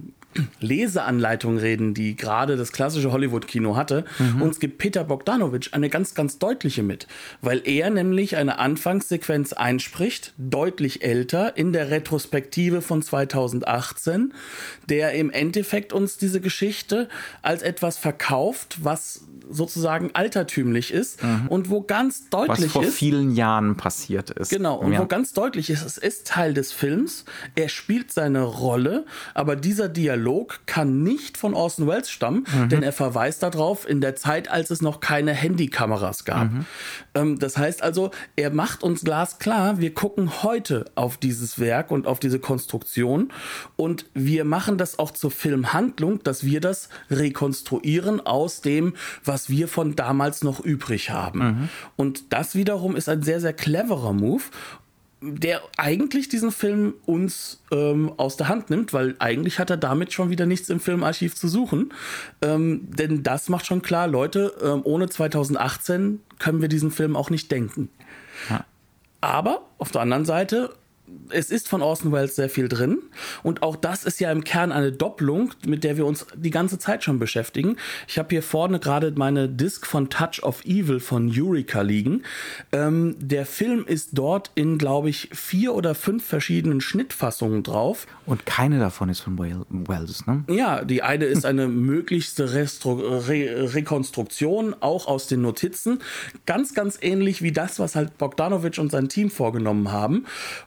[0.59, 4.05] Leseanleitung reden, die gerade das klassische Hollywood-Kino hatte.
[4.19, 4.41] Mhm.
[4.41, 7.07] Uns gibt Peter Bogdanovich eine ganz, ganz deutliche mit,
[7.41, 14.33] weil er nämlich eine Anfangssequenz einspricht, deutlich älter, in der Retrospektive von 2018,
[14.89, 17.07] der im Endeffekt uns diese Geschichte
[17.41, 21.47] als etwas verkauft, was sozusagen altertümlich ist mhm.
[21.49, 22.65] und wo ganz deutlich ist.
[22.65, 24.49] Was vor ist, vielen Jahren passiert ist.
[24.49, 24.99] Genau, und ja.
[24.99, 29.87] wo ganz deutlich ist, es ist Teil des Films, er spielt seine Rolle, aber dieser
[29.87, 30.24] Dialog
[30.65, 32.69] kann nicht von Orson Welles stammen, mhm.
[32.69, 36.51] denn er verweist darauf in der Zeit, als es noch keine Handykameras gab.
[36.51, 36.65] Mhm.
[37.13, 42.07] Ähm, das heißt also, er macht uns glasklar, wir gucken heute auf dieses Werk und
[42.07, 43.31] auf diese Konstruktion
[43.75, 49.67] und wir machen das auch zur Filmhandlung, dass wir das rekonstruieren aus dem, was wir
[49.67, 51.39] von damals noch übrig haben.
[51.39, 51.69] Mhm.
[51.95, 54.43] Und das wiederum ist ein sehr, sehr cleverer Move
[55.25, 60.13] der eigentlich diesen Film uns ähm, aus der Hand nimmt, weil eigentlich hat er damit
[60.13, 61.93] schon wieder nichts im Filmarchiv zu suchen.
[62.41, 67.29] Ähm, denn das macht schon klar, Leute, ähm, ohne 2018 können wir diesen Film auch
[67.29, 67.89] nicht denken.
[68.49, 68.65] Ja.
[69.21, 70.71] Aber auf der anderen Seite
[71.29, 72.99] es ist von Orson Welles sehr viel drin.
[73.43, 76.79] Und auch das ist ja im Kern eine Doppelung, mit der wir uns die ganze
[76.79, 77.77] Zeit schon beschäftigen.
[78.07, 82.23] Ich habe hier vorne gerade meine Disc von Touch of Evil von Eureka liegen.
[82.71, 88.07] Ähm, der Film ist dort in, glaube ich, vier oder fünf verschiedenen Schnittfassungen drauf.
[88.25, 90.43] Und keine davon ist von Welles, ne?
[90.49, 95.99] Ja, die eine ist eine möglichste Restru Re Rekonstruktion, auch aus den Notizen.
[96.45, 100.25] Ganz, ganz ähnlich wie das, was halt Bogdanovich und sein Team vorgenommen haben.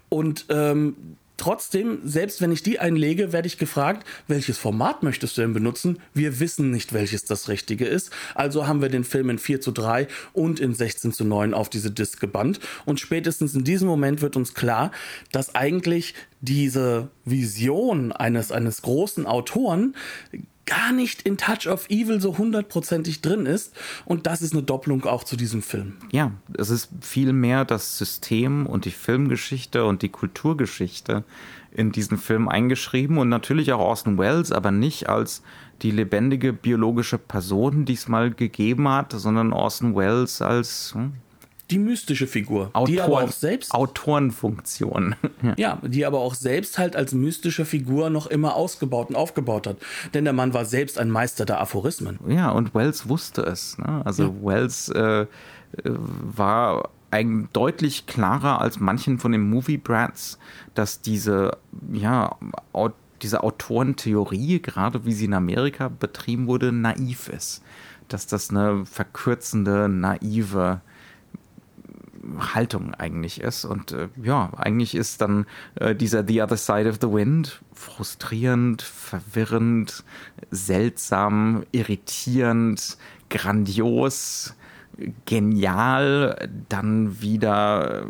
[0.09, 5.43] Und ähm, trotzdem, selbst wenn ich die einlege, werde ich gefragt, welches Format möchtest du
[5.43, 5.99] denn benutzen?
[6.13, 8.11] Wir wissen nicht, welches das richtige ist.
[8.35, 11.71] Also haben wir den Film in 4 zu 3 und in 16 zu 9 auf
[11.71, 12.61] diese Disc gebannt.
[12.85, 14.91] Und spätestens in diesem Moment wird uns klar,
[15.33, 19.95] dass eigentlich diese Vision eines, eines großen Autoren
[20.69, 23.75] gar nicht in Touch of Evil so hundertprozentig drin ist.
[24.05, 25.97] Und das ist eine Doppelung auch zu diesem Film.
[26.13, 31.25] Ja, es ist viel mehr das System und die Filmgeschichte und die Kulturgeschichte
[31.73, 35.43] in diesen Film eingeschrieben und natürlich auch Orson Welles, aber nicht als
[35.83, 41.13] die lebendige biologische Person, die es mal gegeben hat, sondern Orson Welles als hm,
[41.71, 45.17] die mystische Figur, Autoren, die aber auch selbst Autorenfunktion.
[45.57, 49.77] ja, die aber auch selbst halt als mystische Figur noch immer ausgebaut und aufgebaut hat,
[50.15, 52.19] denn der Mann war selbst ein Meister der Aphorismen.
[52.27, 53.77] Ja, und Wells wusste es.
[53.79, 54.03] Ne?
[54.05, 54.35] Also ja.
[54.43, 55.27] Wells äh, äh
[55.85, 60.39] war ein deutlich klarer als manchen von den Movie Brats,
[60.75, 61.57] dass diese
[61.93, 62.37] ja
[63.23, 67.63] diese Autorentheorie, gerade wie sie in Amerika betrieben wurde, naiv ist.
[68.09, 70.81] Dass das eine verkürzende, naive
[72.55, 73.65] Haltung eigentlich ist.
[73.65, 75.47] Und äh, ja, eigentlich ist dann
[75.77, 80.05] äh, dieser The Other Side of the Wind frustrierend, verwirrend,
[80.51, 82.99] seltsam, irritierend,
[83.31, 84.55] grandios,
[85.27, 88.07] genial, dann wieder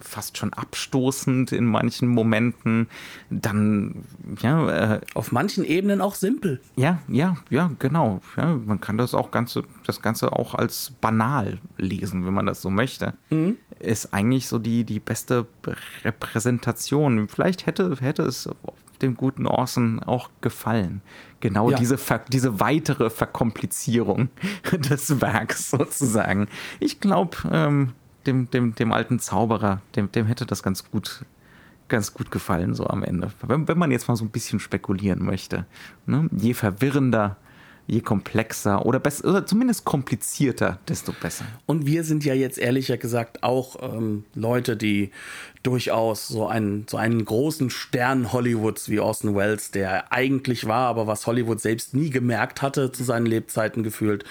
[0.00, 2.88] fast schon abstoßend in manchen Momenten,
[3.30, 4.04] dann
[4.40, 6.60] ja äh, auf manchen Ebenen auch simpel.
[6.76, 8.20] Ja, ja, ja, genau.
[8.36, 12.62] Ja, man kann das auch ganze das ganze auch als banal lesen, wenn man das
[12.62, 13.14] so möchte.
[13.30, 13.56] Mhm.
[13.78, 15.46] Ist eigentlich so die die beste
[16.04, 17.28] Repräsentation.
[17.28, 18.48] Vielleicht hätte hätte es
[19.02, 21.02] dem guten Orson auch gefallen.
[21.40, 21.76] Genau ja.
[21.76, 24.30] diese, diese weitere Verkomplizierung
[24.72, 26.48] des Werks sozusagen.
[26.80, 27.92] Ich glaube, ähm,
[28.26, 31.24] dem, dem, dem alten Zauberer, dem, dem hätte das ganz gut,
[31.88, 33.30] ganz gut gefallen, so am Ende.
[33.42, 35.66] Wenn, wenn man jetzt mal so ein bisschen spekulieren möchte.
[36.06, 36.28] Ne?
[36.32, 37.36] Je verwirrender
[37.86, 41.44] je komplexer oder besser oder zumindest komplizierter, desto besser.
[41.66, 45.10] Und wir sind ja jetzt ehrlicher gesagt auch ähm, Leute, die
[45.66, 51.06] durchaus so einen, so einen großen Stern Hollywoods wie Orson Welles, der eigentlich war, aber
[51.08, 54.24] was Hollywood selbst nie gemerkt hatte zu seinen Lebzeiten gefühlt,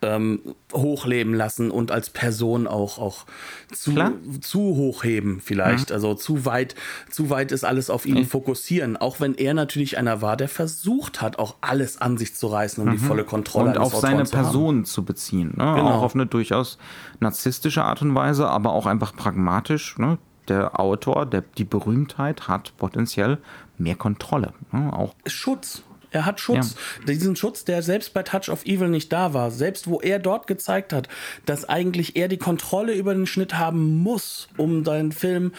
[0.00, 0.40] ähm,
[0.72, 3.26] hochleben lassen und als Person auch, auch
[3.72, 3.94] zu,
[4.40, 5.90] zu hochheben vielleicht.
[5.90, 5.94] Mhm.
[5.94, 6.76] Also zu weit,
[7.10, 8.26] zu weit ist alles auf ihn mhm.
[8.26, 8.96] fokussieren.
[8.96, 12.82] Auch wenn er natürlich einer war, der versucht hat, auch alles an sich zu reißen,
[12.82, 12.92] um mhm.
[12.92, 15.48] die volle Kontrolle und auf seine zu Person zu beziehen.
[15.56, 15.64] Ne?
[15.74, 15.90] Genau.
[15.90, 16.78] Auch auf eine durchaus
[17.18, 19.98] narzisstische Art und Weise, aber auch einfach pragmatisch.
[19.98, 20.18] Ne?
[20.48, 23.38] Der Autor, der, die Berühmtheit hat potenziell
[23.78, 24.52] mehr Kontrolle.
[24.72, 24.92] Ne?
[24.92, 25.82] Auch Schutz.
[26.16, 26.76] Er hat Schutz.
[27.00, 27.12] Ja.
[27.12, 29.50] Diesen Schutz, der selbst bei Touch of Evil nicht da war.
[29.50, 31.10] Selbst wo er dort gezeigt hat,
[31.44, 35.52] dass eigentlich er die Kontrolle über den Schnitt haben muss, um seinen Film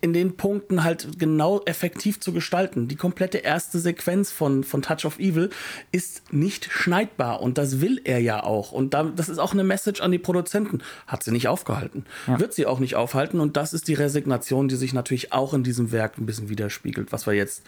[0.00, 2.88] in den Punkten halt genau effektiv zu gestalten.
[2.88, 5.50] Die komplette erste Sequenz von, von Touch of Evil
[5.92, 8.72] ist nicht schneidbar und das will er ja auch.
[8.72, 10.80] Und da, das ist auch eine Message an die Produzenten.
[11.06, 12.06] Hat sie nicht aufgehalten.
[12.26, 12.40] Ja.
[12.40, 15.64] Wird sie auch nicht aufhalten und das ist die Resignation, die sich natürlich auch in
[15.64, 17.62] diesem Werk ein bisschen widerspiegelt, was wir jetzt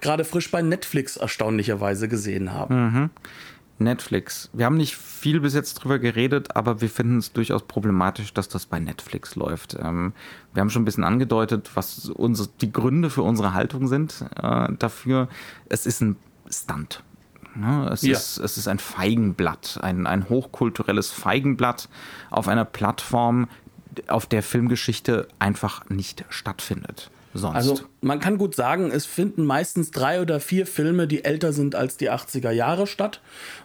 [0.00, 2.74] gerade frisch bei Netflix erstaunlicherweise gesehen haben.
[2.74, 3.10] Mhm.
[3.78, 4.50] Netflix.
[4.52, 8.48] Wir haben nicht viel bis jetzt drüber geredet, aber wir finden es durchaus problematisch, dass
[8.48, 9.76] das bei Netflix läuft.
[9.80, 10.12] Ähm,
[10.52, 14.72] wir haben schon ein bisschen angedeutet, was unsere, die Gründe für unsere Haltung sind äh,
[14.78, 15.28] dafür.
[15.68, 16.16] Es ist ein
[16.48, 17.02] Stunt.
[17.56, 17.88] Ne?
[17.92, 18.12] Es, ja.
[18.12, 21.88] ist, es ist ein Feigenblatt, ein, ein hochkulturelles Feigenblatt
[22.30, 23.48] auf einer Plattform,
[24.08, 27.10] auf der Filmgeschichte einfach nicht stattfindet.
[27.32, 27.56] Sonst.
[27.56, 31.74] Also man kann gut sagen, es finden meistens drei oder vier Filme, die älter sind
[31.74, 33.22] als die 80er Jahre statt.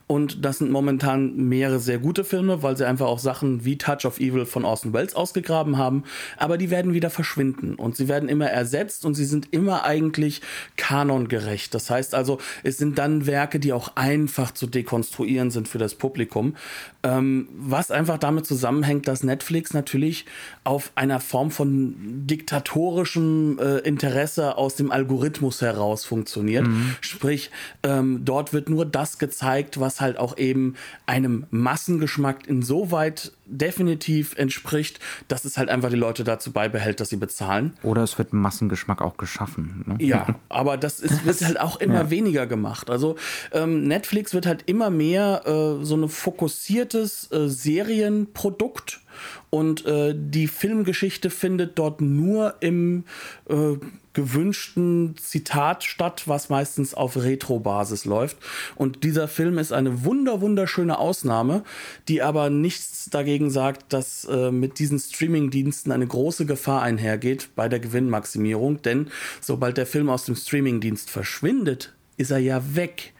[0.07, 4.05] Und das sind momentan mehrere sehr gute Filme, weil sie einfach auch Sachen wie Touch
[4.05, 6.03] of Evil von Orson Welles ausgegraben haben.
[6.37, 10.41] Aber die werden wieder verschwinden und sie werden immer ersetzt und sie sind immer eigentlich
[10.77, 11.75] kanongerecht.
[11.75, 15.93] Das heißt also, es sind dann Werke, die auch einfach zu dekonstruieren sind für das
[15.93, 16.55] Publikum.
[17.03, 20.25] Ähm, was einfach damit zusammenhängt, dass Netflix natürlich
[20.63, 21.93] auf einer Form von
[22.25, 26.67] diktatorischem äh, Interesse aus dem Algorithmus heraus funktioniert.
[26.67, 26.95] Mhm.
[27.01, 27.51] Sprich,
[27.83, 30.75] ähm, dort wird nur das gezeigt, was halt auch eben
[31.05, 37.17] einem Massengeschmack insoweit definitiv entspricht, dass es halt einfach die Leute dazu beibehält, dass sie
[37.17, 37.73] bezahlen.
[37.83, 39.83] Oder es wird Massengeschmack auch geschaffen.
[39.87, 39.95] Ne?
[39.99, 42.09] Ja, aber das ist, wird halt auch immer ja.
[42.09, 42.89] weniger gemacht.
[42.89, 43.15] Also
[43.51, 49.01] ähm, Netflix wird halt immer mehr äh, so ein fokussiertes äh, Serienprodukt
[49.49, 53.05] und äh, die Filmgeschichte findet dort nur im
[53.49, 53.77] äh,
[54.19, 58.37] gewünschten Zitat statt, was meistens auf Retro-Basis läuft.
[58.75, 61.63] Und dieser Film ist eine wunder wunderschöne Ausnahme,
[62.09, 67.69] die aber nichts dagegen sagt, dass äh, mit diesen Streaming-Diensten eine große Gefahr einhergeht bei
[67.69, 68.81] der Gewinnmaximierung.
[68.81, 69.07] Denn
[69.39, 73.13] sobald der Film aus dem Streaming-Dienst verschwindet, ist er ja weg.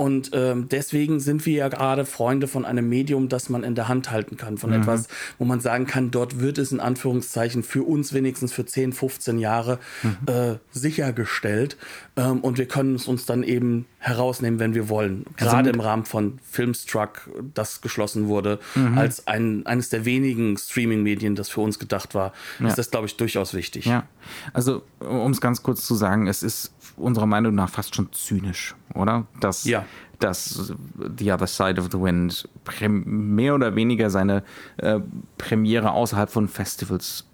[0.00, 3.88] Und ähm, deswegen sind wir ja gerade Freunde von einem Medium, das man in der
[3.88, 4.56] Hand halten kann.
[4.56, 4.82] Von mhm.
[4.82, 8.92] etwas, wo man sagen kann, dort wird es in Anführungszeichen für uns wenigstens für 10,
[8.92, 10.32] 15 Jahre mhm.
[10.32, 11.76] äh, sichergestellt.
[12.16, 15.24] Ähm, und wir können es uns dann eben herausnehmen, wenn wir wollen.
[15.34, 18.96] Also gerade also im Rahmen von Filmstruck, das geschlossen wurde, mhm.
[18.96, 22.68] als ein, eines der wenigen Streaming-Medien, das für uns gedacht war, ja.
[22.68, 23.86] ist das, glaube ich, durchaus wichtig.
[23.86, 24.04] Ja,
[24.52, 28.74] also um es ganz kurz zu sagen, es ist unserer Meinung nach fast schon zynisch,
[28.94, 29.26] oder?
[29.40, 29.84] Dass, ja.
[30.18, 30.72] dass
[31.16, 32.48] The Other Side of the Wind
[32.88, 34.42] mehr oder weniger seine
[34.76, 35.00] äh,
[35.36, 37.24] Premiere außerhalb von Festivals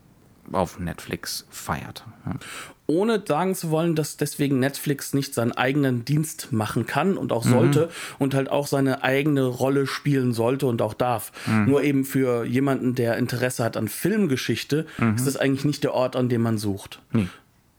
[0.53, 2.05] auf Netflix feiert.
[2.27, 2.33] Ja.
[2.87, 7.45] Ohne sagen zu wollen, dass deswegen Netflix nicht seinen eigenen Dienst machen kann und auch
[7.45, 7.91] sollte mhm.
[8.19, 11.33] und halt auch seine eigene Rolle spielen sollte und auch darf.
[11.47, 11.65] Mhm.
[11.65, 15.15] Nur eben für jemanden, der Interesse hat an Filmgeschichte, mhm.
[15.15, 17.01] ist das eigentlich nicht der Ort, an dem man sucht.
[17.13, 17.29] Nee.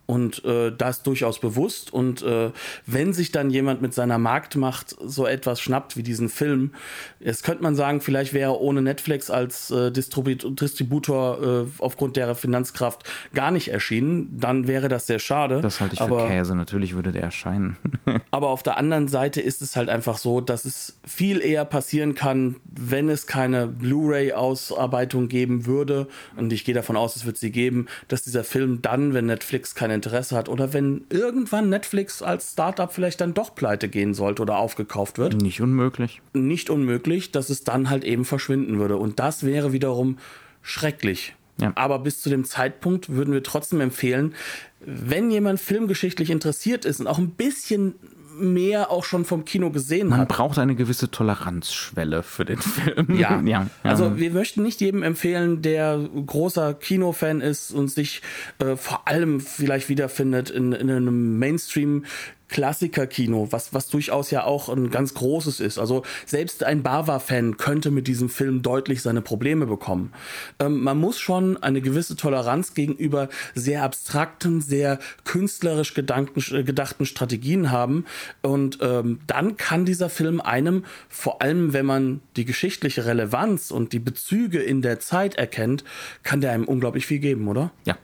[0.08, 1.92] Und äh, das durchaus bewusst.
[1.92, 2.52] Und äh,
[2.86, 6.74] wenn sich dann jemand mit seiner Marktmacht so etwas schnappt wie diesen Film,
[7.20, 12.36] jetzt könnte man sagen, vielleicht wäre er ohne Netflix als äh, Distributor äh, aufgrund der
[12.36, 13.04] Finanzkraft
[13.34, 15.62] gar nicht erschienen, dann wäre das sehr schade.
[15.62, 17.78] Das halte ich aber, für Käse, natürlich würde der erscheinen.
[18.32, 22.16] aber auf der anderen Seite ist es halt einfach so, dass es viel eher passieren
[22.16, 26.08] kann, wenn es keine Blu-ray-Ausarbeitung geben würde.
[26.36, 29.76] Und ich gehe davon aus, es wird sie geben, dass dieser Film dann, wenn Netflix
[29.76, 34.42] keine Interesse hat oder wenn irgendwann Netflix als Startup vielleicht dann doch pleite gehen sollte
[34.42, 35.42] oder aufgekauft wird.
[35.42, 36.22] Nicht unmöglich.
[36.34, 38.98] Nicht unmöglich, dass es dann halt eben verschwinden würde.
[38.98, 40.18] Und das wäre wiederum
[40.62, 41.36] schrecklich.
[41.60, 41.72] Ja.
[41.76, 44.36] Aber bis zu dem Zeitpunkt würden wir trotzdem empfehlen,
[44.82, 47.96] wenn jemand filmgeschichtlich interessiert ist und auch ein bisschen
[48.38, 50.30] mehr auch schon vom Kino gesehen Man hat.
[50.30, 53.08] Man braucht eine gewisse Toleranzschwelle für den Film.
[53.16, 53.42] Ja.
[53.42, 53.68] ja.
[53.84, 58.22] Also wir möchten nicht jedem empfehlen, der großer Kinofan ist und sich
[58.60, 62.04] äh, vor allem vielleicht wiederfindet in, in einem Mainstream
[62.50, 65.80] Klassiker-Kino, was, was durchaus ja auch ein ganz großes ist.
[65.80, 70.14] Also selbst ein Bava-Fan könnte mit diesem Film deutlich seine Probleme bekommen.
[70.60, 77.72] Ähm, man muss schon eine gewisse Toleranz gegenüber sehr abstrakten, sehr künstlerisch äh, gedachten Strategien
[77.72, 78.06] haben.
[78.42, 83.92] Und ähm, dann kann dieser Film einem, vor allem wenn man die geschichtliche Relevanz und
[83.92, 85.84] die Bezüge in der Zeit erkennt,
[86.24, 87.72] kann der einem unglaublich viel geben, oder?
[87.86, 87.98] Ja,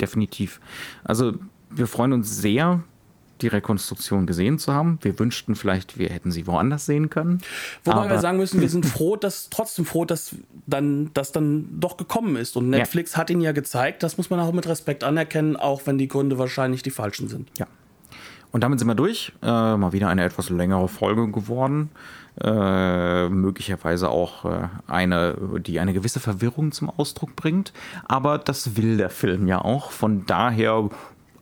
[0.00, 0.60] definitiv.
[1.04, 1.34] Also
[1.70, 2.82] wir freuen uns sehr,
[3.40, 4.98] die Rekonstruktion gesehen zu haben.
[5.02, 7.40] Wir wünschten vielleicht, wir hätten sie woanders sehen können.
[7.84, 10.34] Wobei wir sagen müssen, wir sind froh, dass trotzdem froh, dass
[10.66, 12.56] dann das dann doch gekommen ist.
[12.56, 13.18] Und Netflix ja.
[13.18, 14.02] hat ihn ja gezeigt.
[14.02, 17.48] Das muss man auch mit Respekt anerkennen, auch wenn die Gründe wahrscheinlich die falschen sind.
[17.58, 17.66] Ja.
[18.50, 19.32] Und damit sind wir durch.
[19.42, 21.90] Äh, mal wieder eine etwas längere Folge geworden.
[22.40, 27.72] Äh, möglicherweise auch äh, eine, die eine gewisse Verwirrung zum Ausdruck bringt.
[28.06, 29.90] Aber das will der Film ja auch.
[29.90, 30.88] Von daher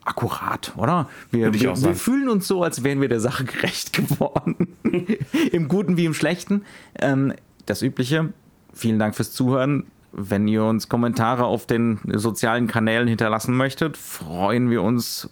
[0.06, 1.08] akkurat, oder?
[1.30, 4.76] Wir, wir, wir, fühlen uns so, als wären wir der Sache gerecht geworden.
[5.52, 6.62] Im Guten wie im Schlechten.
[6.98, 7.34] Ähm,
[7.66, 8.32] das Übliche.
[8.72, 9.86] Vielen Dank fürs Zuhören.
[10.12, 15.28] Wenn ihr uns Kommentare auf den sozialen Kanälen hinterlassen möchtet, freuen wir uns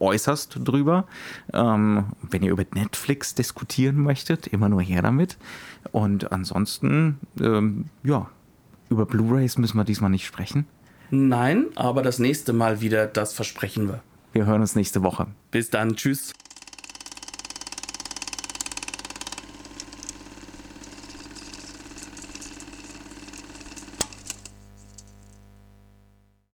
[0.00, 1.06] äußerst drüber.
[1.52, 5.36] Ähm, wenn ihr über Netflix diskutieren möchtet, immer nur her damit.
[5.92, 8.28] Und ansonsten, ähm, ja,
[8.88, 10.66] über Blu-rays müssen wir diesmal nicht sprechen.
[11.10, 14.02] Nein, aber das nächste Mal wieder, das versprechen wir.
[14.32, 15.28] Wir hören uns nächste Woche.
[15.50, 16.32] Bis dann, tschüss.